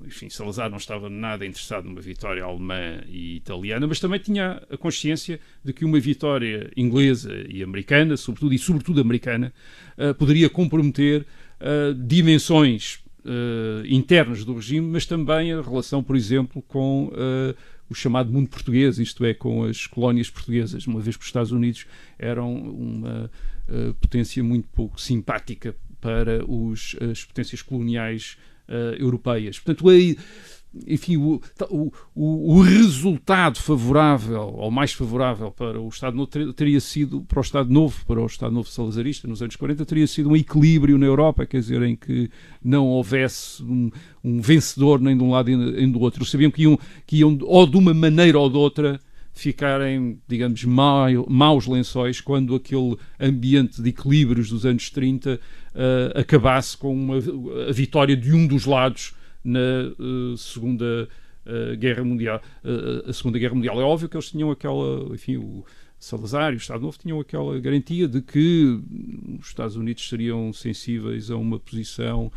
[0.05, 4.77] enfim, Salazar não estava nada interessado numa vitória alemã e italiana, mas também tinha a
[4.77, 9.53] consciência de que uma vitória inglesa e americana, sobretudo e sobretudo americana,
[9.97, 11.25] uh, poderia comprometer
[11.59, 17.11] uh, dimensões uh, internas do regime, mas também a relação, por exemplo, com
[17.89, 21.51] o chamado mundo português, isto é, com as colónias portuguesas, uma vez que os Estados
[21.51, 21.85] Unidos
[22.17, 23.29] eram uma
[24.01, 28.37] potência muito pouco simpática para os, as potências coloniais
[28.67, 29.59] uh, europeias.
[29.59, 29.85] Portanto,
[30.87, 37.21] enfim, o, o, o, resultado favorável, ou mais favorável para o Estado Novo, teria sido,
[37.21, 40.35] para o Estado Novo, para o Estado Novo salazarista, nos anos 40, teria sido um
[40.35, 42.29] equilíbrio na Europa, quer dizer, em que
[42.63, 43.91] não houvesse um,
[44.23, 46.25] um vencedor nem de um lado nem do outro.
[46.25, 48.99] Sabiam que iam, que iam, ou de uma maneira ou de outra,
[49.33, 56.93] ficarem, digamos, maus lençóis quando aquele ambiente de equilíbrios dos anos 30 uh, acabasse com
[56.93, 57.17] uma,
[57.67, 59.59] a vitória de um dos lados na
[59.99, 61.09] uh, Segunda
[61.45, 62.41] uh, Guerra Mundial.
[63.07, 63.81] a Segunda Guerra Mundial.
[63.81, 65.65] É óbvio que eles tinham aquela, enfim, o
[65.99, 68.79] Salazar e o Estado Novo tinham aquela garantia de que
[69.39, 72.31] os Estados Unidos seriam sensíveis a uma posição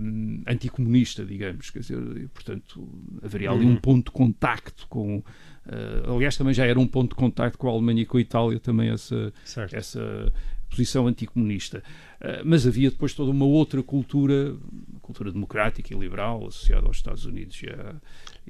[0.00, 2.88] um, anticomunista, digamos, quer dizer, e, portanto
[3.22, 3.72] haveria ali uhum.
[3.72, 5.22] um ponto de contacto com,
[5.66, 8.20] uh, aliás também já era um ponto de contacto com a Alemanha e com a
[8.20, 9.32] Itália também essa,
[9.72, 10.32] essa
[10.68, 11.82] posição anticomunista.
[12.20, 14.54] Uh, mas havia depois toda uma outra cultura,
[15.00, 17.94] cultura democrática e liberal associada aos Estados Unidos e à,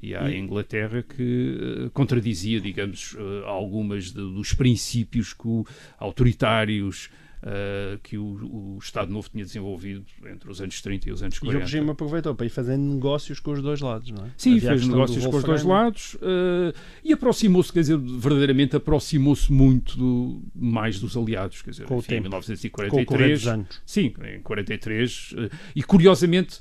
[0.01, 5.63] e à Inglaterra que uh, contradizia, digamos, algumas de, dos princípios que
[5.97, 7.09] autoritários
[7.41, 11.39] uh, que o, o, Estado Novo tinha desenvolvido entre os anos 30 e os anos
[11.39, 11.57] 40.
[11.57, 14.29] E o regime aproveitou para ir fazendo negócios com os dois lados, não é?
[14.37, 16.73] Sim, Havia fez negócios com os dois lados uh,
[17.03, 22.15] e aproximou-se, quer dizer, verdadeiramente aproximou-se muito do, mais dos aliados, quer dizer, com enfim,
[22.15, 23.43] em 1943.
[23.43, 25.31] Com o Sim, em 43.
[25.31, 26.59] Uh, e curiosamente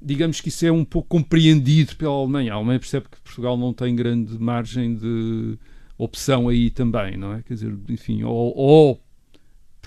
[0.00, 2.52] digamos que isso é um pouco compreendido pela Alemanha.
[2.52, 5.58] A Alemanha percebe que Portugal não tem grande margem de
[5.96, 7.42] opção aí também, não é?
[7.42, 9.02] Quer dizer, enfim, ou, ou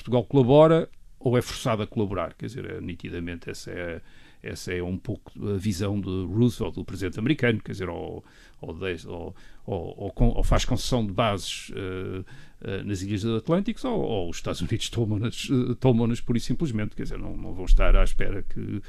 [0.01, 0.89] Portugal colabora
[1.19, 2.33] ou é forçado a colaborar.
[2.33, 4.01] Quer dizer, é, nitidamente essa é,
[4.41, 8.23] essa é um pouco a visão de Roosevelt, do presidente americano, quer dizer, ou,
[8.59, 9.35] ou,
[9.65, 12.25] ou, ou, faz concessão de bases uh,
[12.61, 16.95] uh, nas ilhas do Atlântico, ou, os Estados Unidos tomam-nas uh, tomam pura e simplesmente,
[16.95, 18.81] quer dizer, não, não vão estar à espera que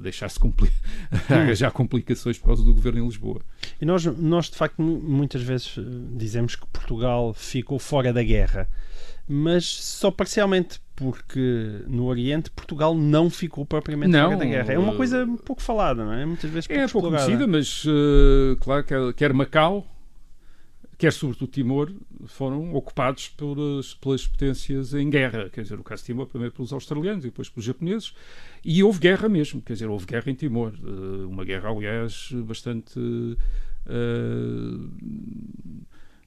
[0.00, 0.70] deixar-se compli
[1.54, 3.40] já complicações por causa do governo em Lisboa.
[3.80, 5.76] E nós, nós, de facto, muitas vezes
[6.16, 8.68] dizemos que Portugal ficou fora da guerra,
[9.28, 14.72] mas só parcialmente, porque no Oriente Portugal não ficou propriamente não, fora da guerra.
[14.72, 16.24] É uma coisa pouco falada, não é?
[16.24, 19.86] Muitas vezes pouco É pouco conhecida, mas uh, claro, quer, quer Macau,
[20.96, 21.92] quer sobretudo Timor,
[22.26, 25.50] foram ocupados pelas, pelas potências em guerra.
[25.50, 28.14] Quer dizer, o caso de Timor, primeiro pelos australianos e depois pelos japoneses.
[28.64, 30.72] E houve guerra mesmo, quer dizer, houve guerra em Timor.
[30.82, 32.98] Uh, uma guerra, aliás, bastante.
[32.98, 34.90] Uh,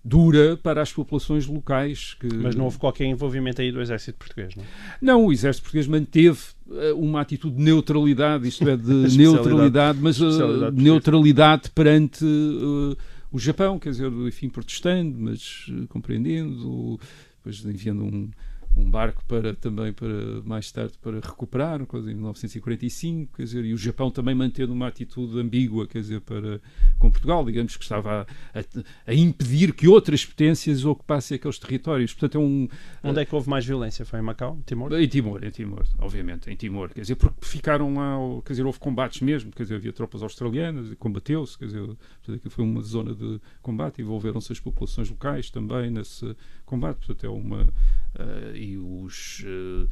[0.04, 2.16] dura para as populações locais.
[2.20, 2.34] Que...
[2.34, 4.64] Mas não houve qualquer envolvimento aí do exército português, não?
[5.02, 10.20] Não, o exército português manteve uh, uma atitude de neutralidade, isto é, de neutralidade, mas
[10.20, 12.98] uh, neutralidade perante uh,
[13.32, 17.00] o Japão, quer dizer, enfim, protestando, mas compreendendo,
[17.38, 18.30] depois enviando um
[18.76, 23.74] um barco para também para mais tarde para recuperar, coisa em 1945, quer dizer, e
[23.74, 26.62] o Japão também mantendo uma atitude ambígua, quer dizer, para
[26.98, 28.64] com Portugal, digamos que estava a, a,
[29.08, 32.14] a impedir que outras potências ocupassem aqueles territórios.
[32.14, 32.68] Portanto, é um
[33.04, 34.06] Onde é que houve mais violência?
[34.06, 34.94] Foi em Macau, em Timor?
[34.94, 38.80] Em Timor, em Timor, obviamente, em Timor, quer dizer, porque ficaram lá, quer dizer, houve
[38.80, 43.40] combates mesmo, quer dizer, havia tropas australianas, combateu-se, quer dizer, portanto, foi uma zona de
[43.62, 49.90] combate, envolveram-se as populações locais também nesse combate, portanto, é uma uh, e os, uh,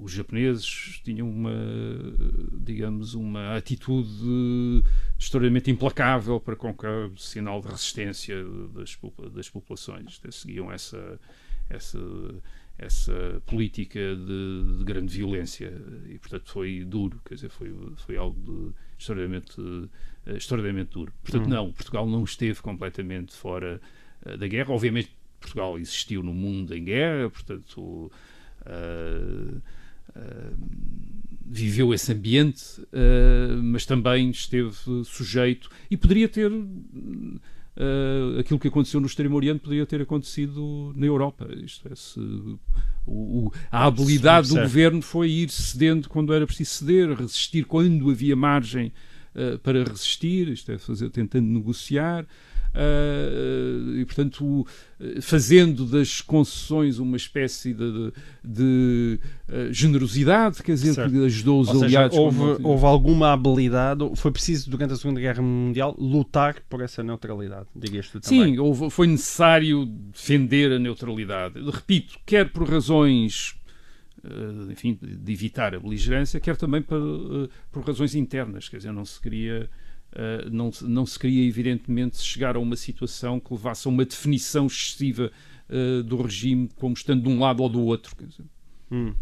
[0.00, 1.52] os japoneses tinham uma,
[2.52, 4.82] digamos, uma atitude
[5.18, 8.36] extremamente implacável para qualquer sinal de resistência
[8.74, 8.98] das,
[9.32, 10.20] das populações.
[10.30, 11.20] Seguiam essa,
[11.68, 11.98] essa,
[12.78, 15.72] essa política de, de, grande violência
[16.08, 19.60] e, portanto, foi duro, quer dizer, foi, foi algo de, extraordinariamente,
[20.26, 21.12] extraordinariamente duro.
[21.22, 21.50] Portanto, hum.
[21.50, 23.80] não, Portugal não esteve completamente fora
[24.38, 24.72] da guerra.
[24.72, 25.10] Obviamente,
[25.46, 29.56] Portugal existiu no mundo em guerra, portanto, uh,
[30.16, 30.56] uh,
[31.46, 34.74] viveu esse ambiente, uh, mas também esteve
[35.04, 36.50] sujeito e poderia ter.
[38.40, 41.46] aquilo que aconteceu no Extremo Oriente poderia ter acontecido na Europa.
[41.64, 42.18] Isto é, se,
[43.06, 48.10] o, o, a habilidade do governo foi ir cedendo quando era preciso ceder, resistir quando
[48.10, 48.92] havia margem
[49.62, 52.26] para resistir, isto é, fazer, tentando negociar.
[52.76, 54.66] Uh, e, portanto,
[55.22, 58.12] fazendo das concessões uma espécie de, de,
[58.44, 61.10] de uh, generosidade, quer dizer, certo.
[61.10, 62.14] que ajudou os Ou aliados.
[62.14, 67.02] Seja, houve, houve alguma habilidade, foi preciso, durante a Segunda Guerra Mundial, lutar por essa
[67.02, 68.44] neutralidade, digas tu também.
[68.44, 71.58] Sim, houve, foi necessário defender a neutralidade.
[71.70, 73.54] Repito, quer por razões
[74.70, 79.20] enfim, de evitar a beligerância, quer também por, por razões internas, quer dizer, não se
[79.20, 79.70] queria
[80.16, 84.66] Uh, não, não se queria, evidentemente, chegar a uma situação que levasse a uma definição
[84.66, 85.30] excessiva
[85.68, 88.16] uh, do regime como estando de um lado ou do outro.
[88.90, 89.12] Hum.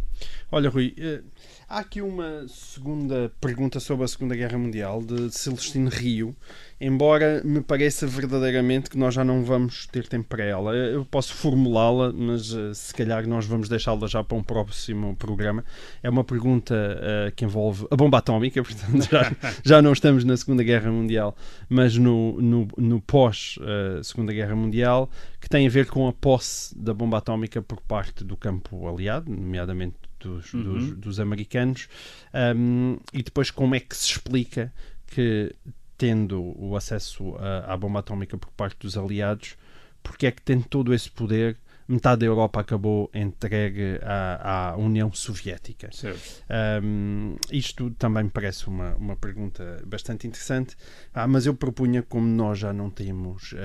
[0.51, 1.25] Olha, Rui, uh,
[1.69, 6.37] há aqui uma segunda pergunta sobre a Segunda Guerra Mundial de Celestino Rio,
[6.81, 10.75] embora me pareça verdadeiramente que nós já não vamos ter tempo para ela.
[10.75, 15.65] Eu posso formulá-la, mas uh, se calhar nós vamos deixá-la já para um próximo programa.
[16.03, 19.33] É uma pergunta uh, que envolve a bomba atómica, portanto já,
[19.65, 21.37] já não estamos na Segunda Guerra Mundial,
[21.69, 25.11] mas no, no, no pós-Segunda uh, Guerra Mundial,
[25.41, 29.31] que tem a ver com a posse da bomba atómica por parte do campo aliado,
[29.31, 30.63] nomeadamente dos, uhum.
[30.63, 31.89] dos, dos americanos,
[32.57, 34.73] um, e depois como é que se explica
[35.07, 35.55] que
[35.97, 39.57] tendo o acesso à bomba atómica por parte dos aliados,
[40.03, 41.57] porque é que tendo todo esse poder,
[41.87, 45.91] metade da Europa acabou entregue à, à União Soviética?
[46.83, 50.77] Um, isto também me parece uma, uma pergunta bastante interessante,
[51.13, 53.57] ah, mas eu propunha, como nós já não temos uh,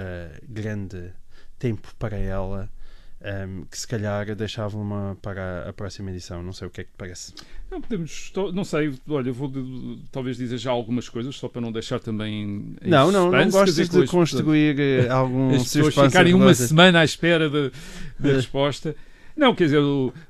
[0.47, 1.11] grande
[1.57, 2.69] tempo para ela,
[3.21, 6.41] um, que se calhar deixavam uma para a próxima edição.
[6.41, 7.33] Não sei o que é que te parece.
[7.69, 9.51] Não podemos, não sei, olha, vou
[10.11, 12.75] talvez dizer já algumas coisas, só para não deixar também.
[12.81, 17.49] não, não, não gostas de construir eh, algum As pessoas ficarem uma semana à espera
[17.49, 17.69] da
[18.19, 18.95] resposta.
[19.35, 19.81] Não, quer dizer,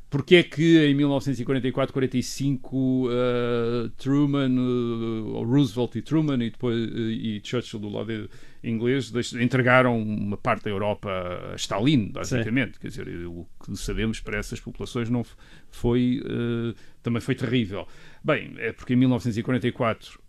[0.10, 6.98] porque é que em 1944, 45 uh, Truman, uh, Roosevelt e Truman e depois uh,
[6.98, 8.30] e Churchill do lado de,
[8.64, 11.10] inglês entregaram uma parte da Europa
[11.54, 12.74] a Stalin, basicamente.
[12.74, 12.80] Sim.
[12.82, 15.24] Quer dizer, o que sabemos para essas populações não
[15.70, 17.88] foi, uh, também foi terrível.
[18.24, 20.20] Bem, é porque em 1944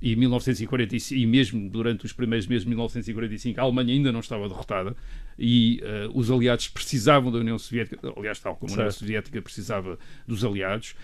[0.00, 4.48] e 1945 e mesmo durante os primeiros meses de 1945 a Alemanha ainda não estava
[4.48, 4.94] derrotada
[5.38, 9.98] e uh, os aliados precisavam da União Soviética, aliás tal como a União Soviética precisava
[10.26, 10.94] dos aliados.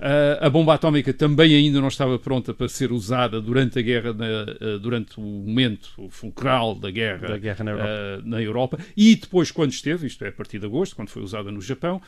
[0.00, 4.14] Uh, a bomba atómica também ainda não estava pronta para ser usada durante a guerra,
[4.14, 7.90] na, uh, durante o momento fulcral da guerra, da guerra na, Europa.
[7.90, 8.78] Uh, na, Europa.
[8.96, 12.00] E depois, quando esteve, isto é a partir de agosto, quando foi usada no Japão,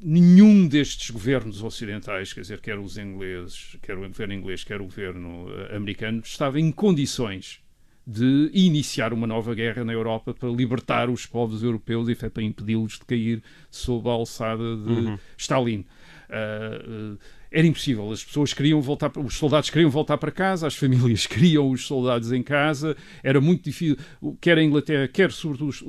[0.00, 4.84] nenhum destes governos ocidentais, quer dizer, quer os ingleses, quer o governo inglês, quer o
[4.84, 7.61] governo americano, estava em condições
[8.06, 12.94] de iniciar uma nova guerra na Europa para libertar os povos europeus e para impedi-los
[12.94, 15.18] de cair sob a alçada de uhum.
[15.36, 15.84] Stalin.
[16.28, 17.18] Uh, uh,
[17.52, 18.10] era impossível.
[18.10, 22.32] As pessoas queriam voltar, os soldados queriam voltar para casa, as famílias queriam os soldados
[22.32, 22.96] em casa.
[23.22, 23.96] Era muito difícil.
[24.40, 25.82] Quer a Inglaterra, quer sobretudo os,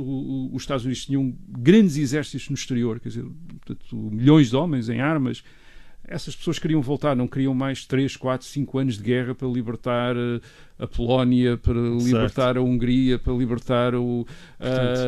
[0.54, 3.26] os Estados Unidos tinham grandes exércitos no exterior, quer dizer,
[3.66, 5.44] portanto, milhões de homens em armas
[6.08, 10.16] essas pessoas queriam voltar, não queriam mais 3, 4, 5 anos de guerra para libertar
[10.16, 10.42] uh,
[10.78, 12.06] a Polónia, para certo.
[12.06, 14.22] libertar a Hungria, para libertar o.
[14.22, 14.26] Uh,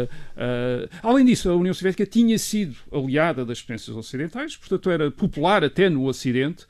[0.06, 5.64] uh, além disso, a União Soviética tinha sido aliada das potências ocidentais, portanto era popular
[5.64, 6.66] até no Ocidente,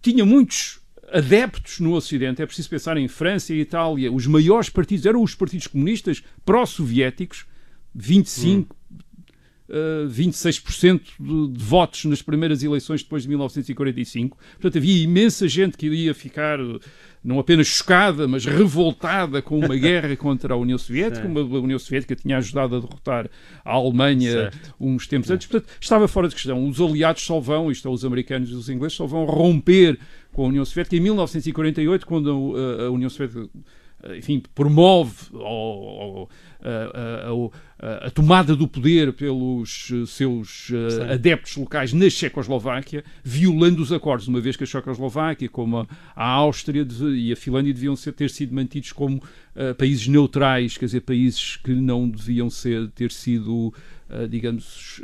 [0.00, 0.80] tinha muitos
[1.12, 2.40] adeptos no Ocidente.
[2.40, 4.10] É preciso pensar em França e Itália.
[4.10, 7.44] Os maiores partidos eram os partidos comunistas pró-soviéticos,
[7.94, 8.82] 25, hum
[9.72, 14.36] uh, 26% de, de, votos nas primeiras eleições depois de 1945.
[14.36, 16.58] Portanto, havia imensa gente que iria ficar
[17.24, 21.78] não apenas chocada, mas revoltada com uma guerra contra a União Soviética, uma a União
[21.78, 23.30] Soviética tinha ajudado a derrotar
[23.64, 24.74] a Alemanha certo.
[24.80, 25.46] uns tempos antes.
[25.46, 26.66] Portanto, estava fora de questão.
[26.66, 29.98] Os aliados só vão, isto é, os americanos e os ingleses, só vão romper
[30.32, 33.48] com a União Soviética em 1948, quando a, a União Soviética
[34.16, 36.28] enfim, promove ou,
[36.60, 37.30] a,
[37.78, 43.92] a, a, tomada do poder pelos eh, seus uh, adeptos locais na Checoslováquia, violando os
[43.92, 46.86] acordos, uma vez que a Checoslováquia, como a, a Áustria
[47.16, 51.56] e a Finlândia deviam ser, ter sido mantidos como uh, países neutrais, quer dizer, países
[51.56, 53.74] que não deviam ser, ter sido,
[54.08, 55.00] uh, digamos,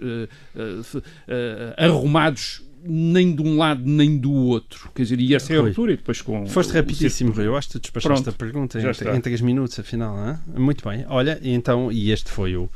[1.76, 4.90] arrumados nem de um lado nem do outro.
[4.94, 6.46] Quer dizer, e essa é a altura e depois com.
[6.46, 7.46] Foste rapidíssimo, Rui.
[7.46, 10.16] Eu acho que tu despachaste Pronto, a pergunta em, em 3 minutos, afinal.
[10.16, 10.38] Hein?
[10.56, 11.04] Muito bem.
[11.08, 12.68] Olha, então, e este foi o,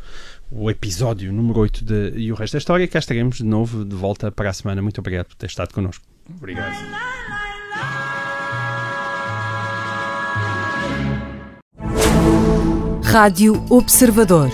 [0.51, 2.87] o episódio número 8 de E o Resto da História.
[2.89, 4.83] Cá estaremos de novo de volta para a semana.
[4.83, 6.05] Muito obrigado por ter estado connosco.
[6.37, 6.75] Obrigado.
[13.05, 14.51] Rádio Observador.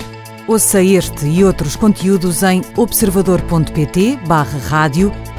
[0.48, 5.12] Ouça este e outros conteúdos em observador.pt/barra rádio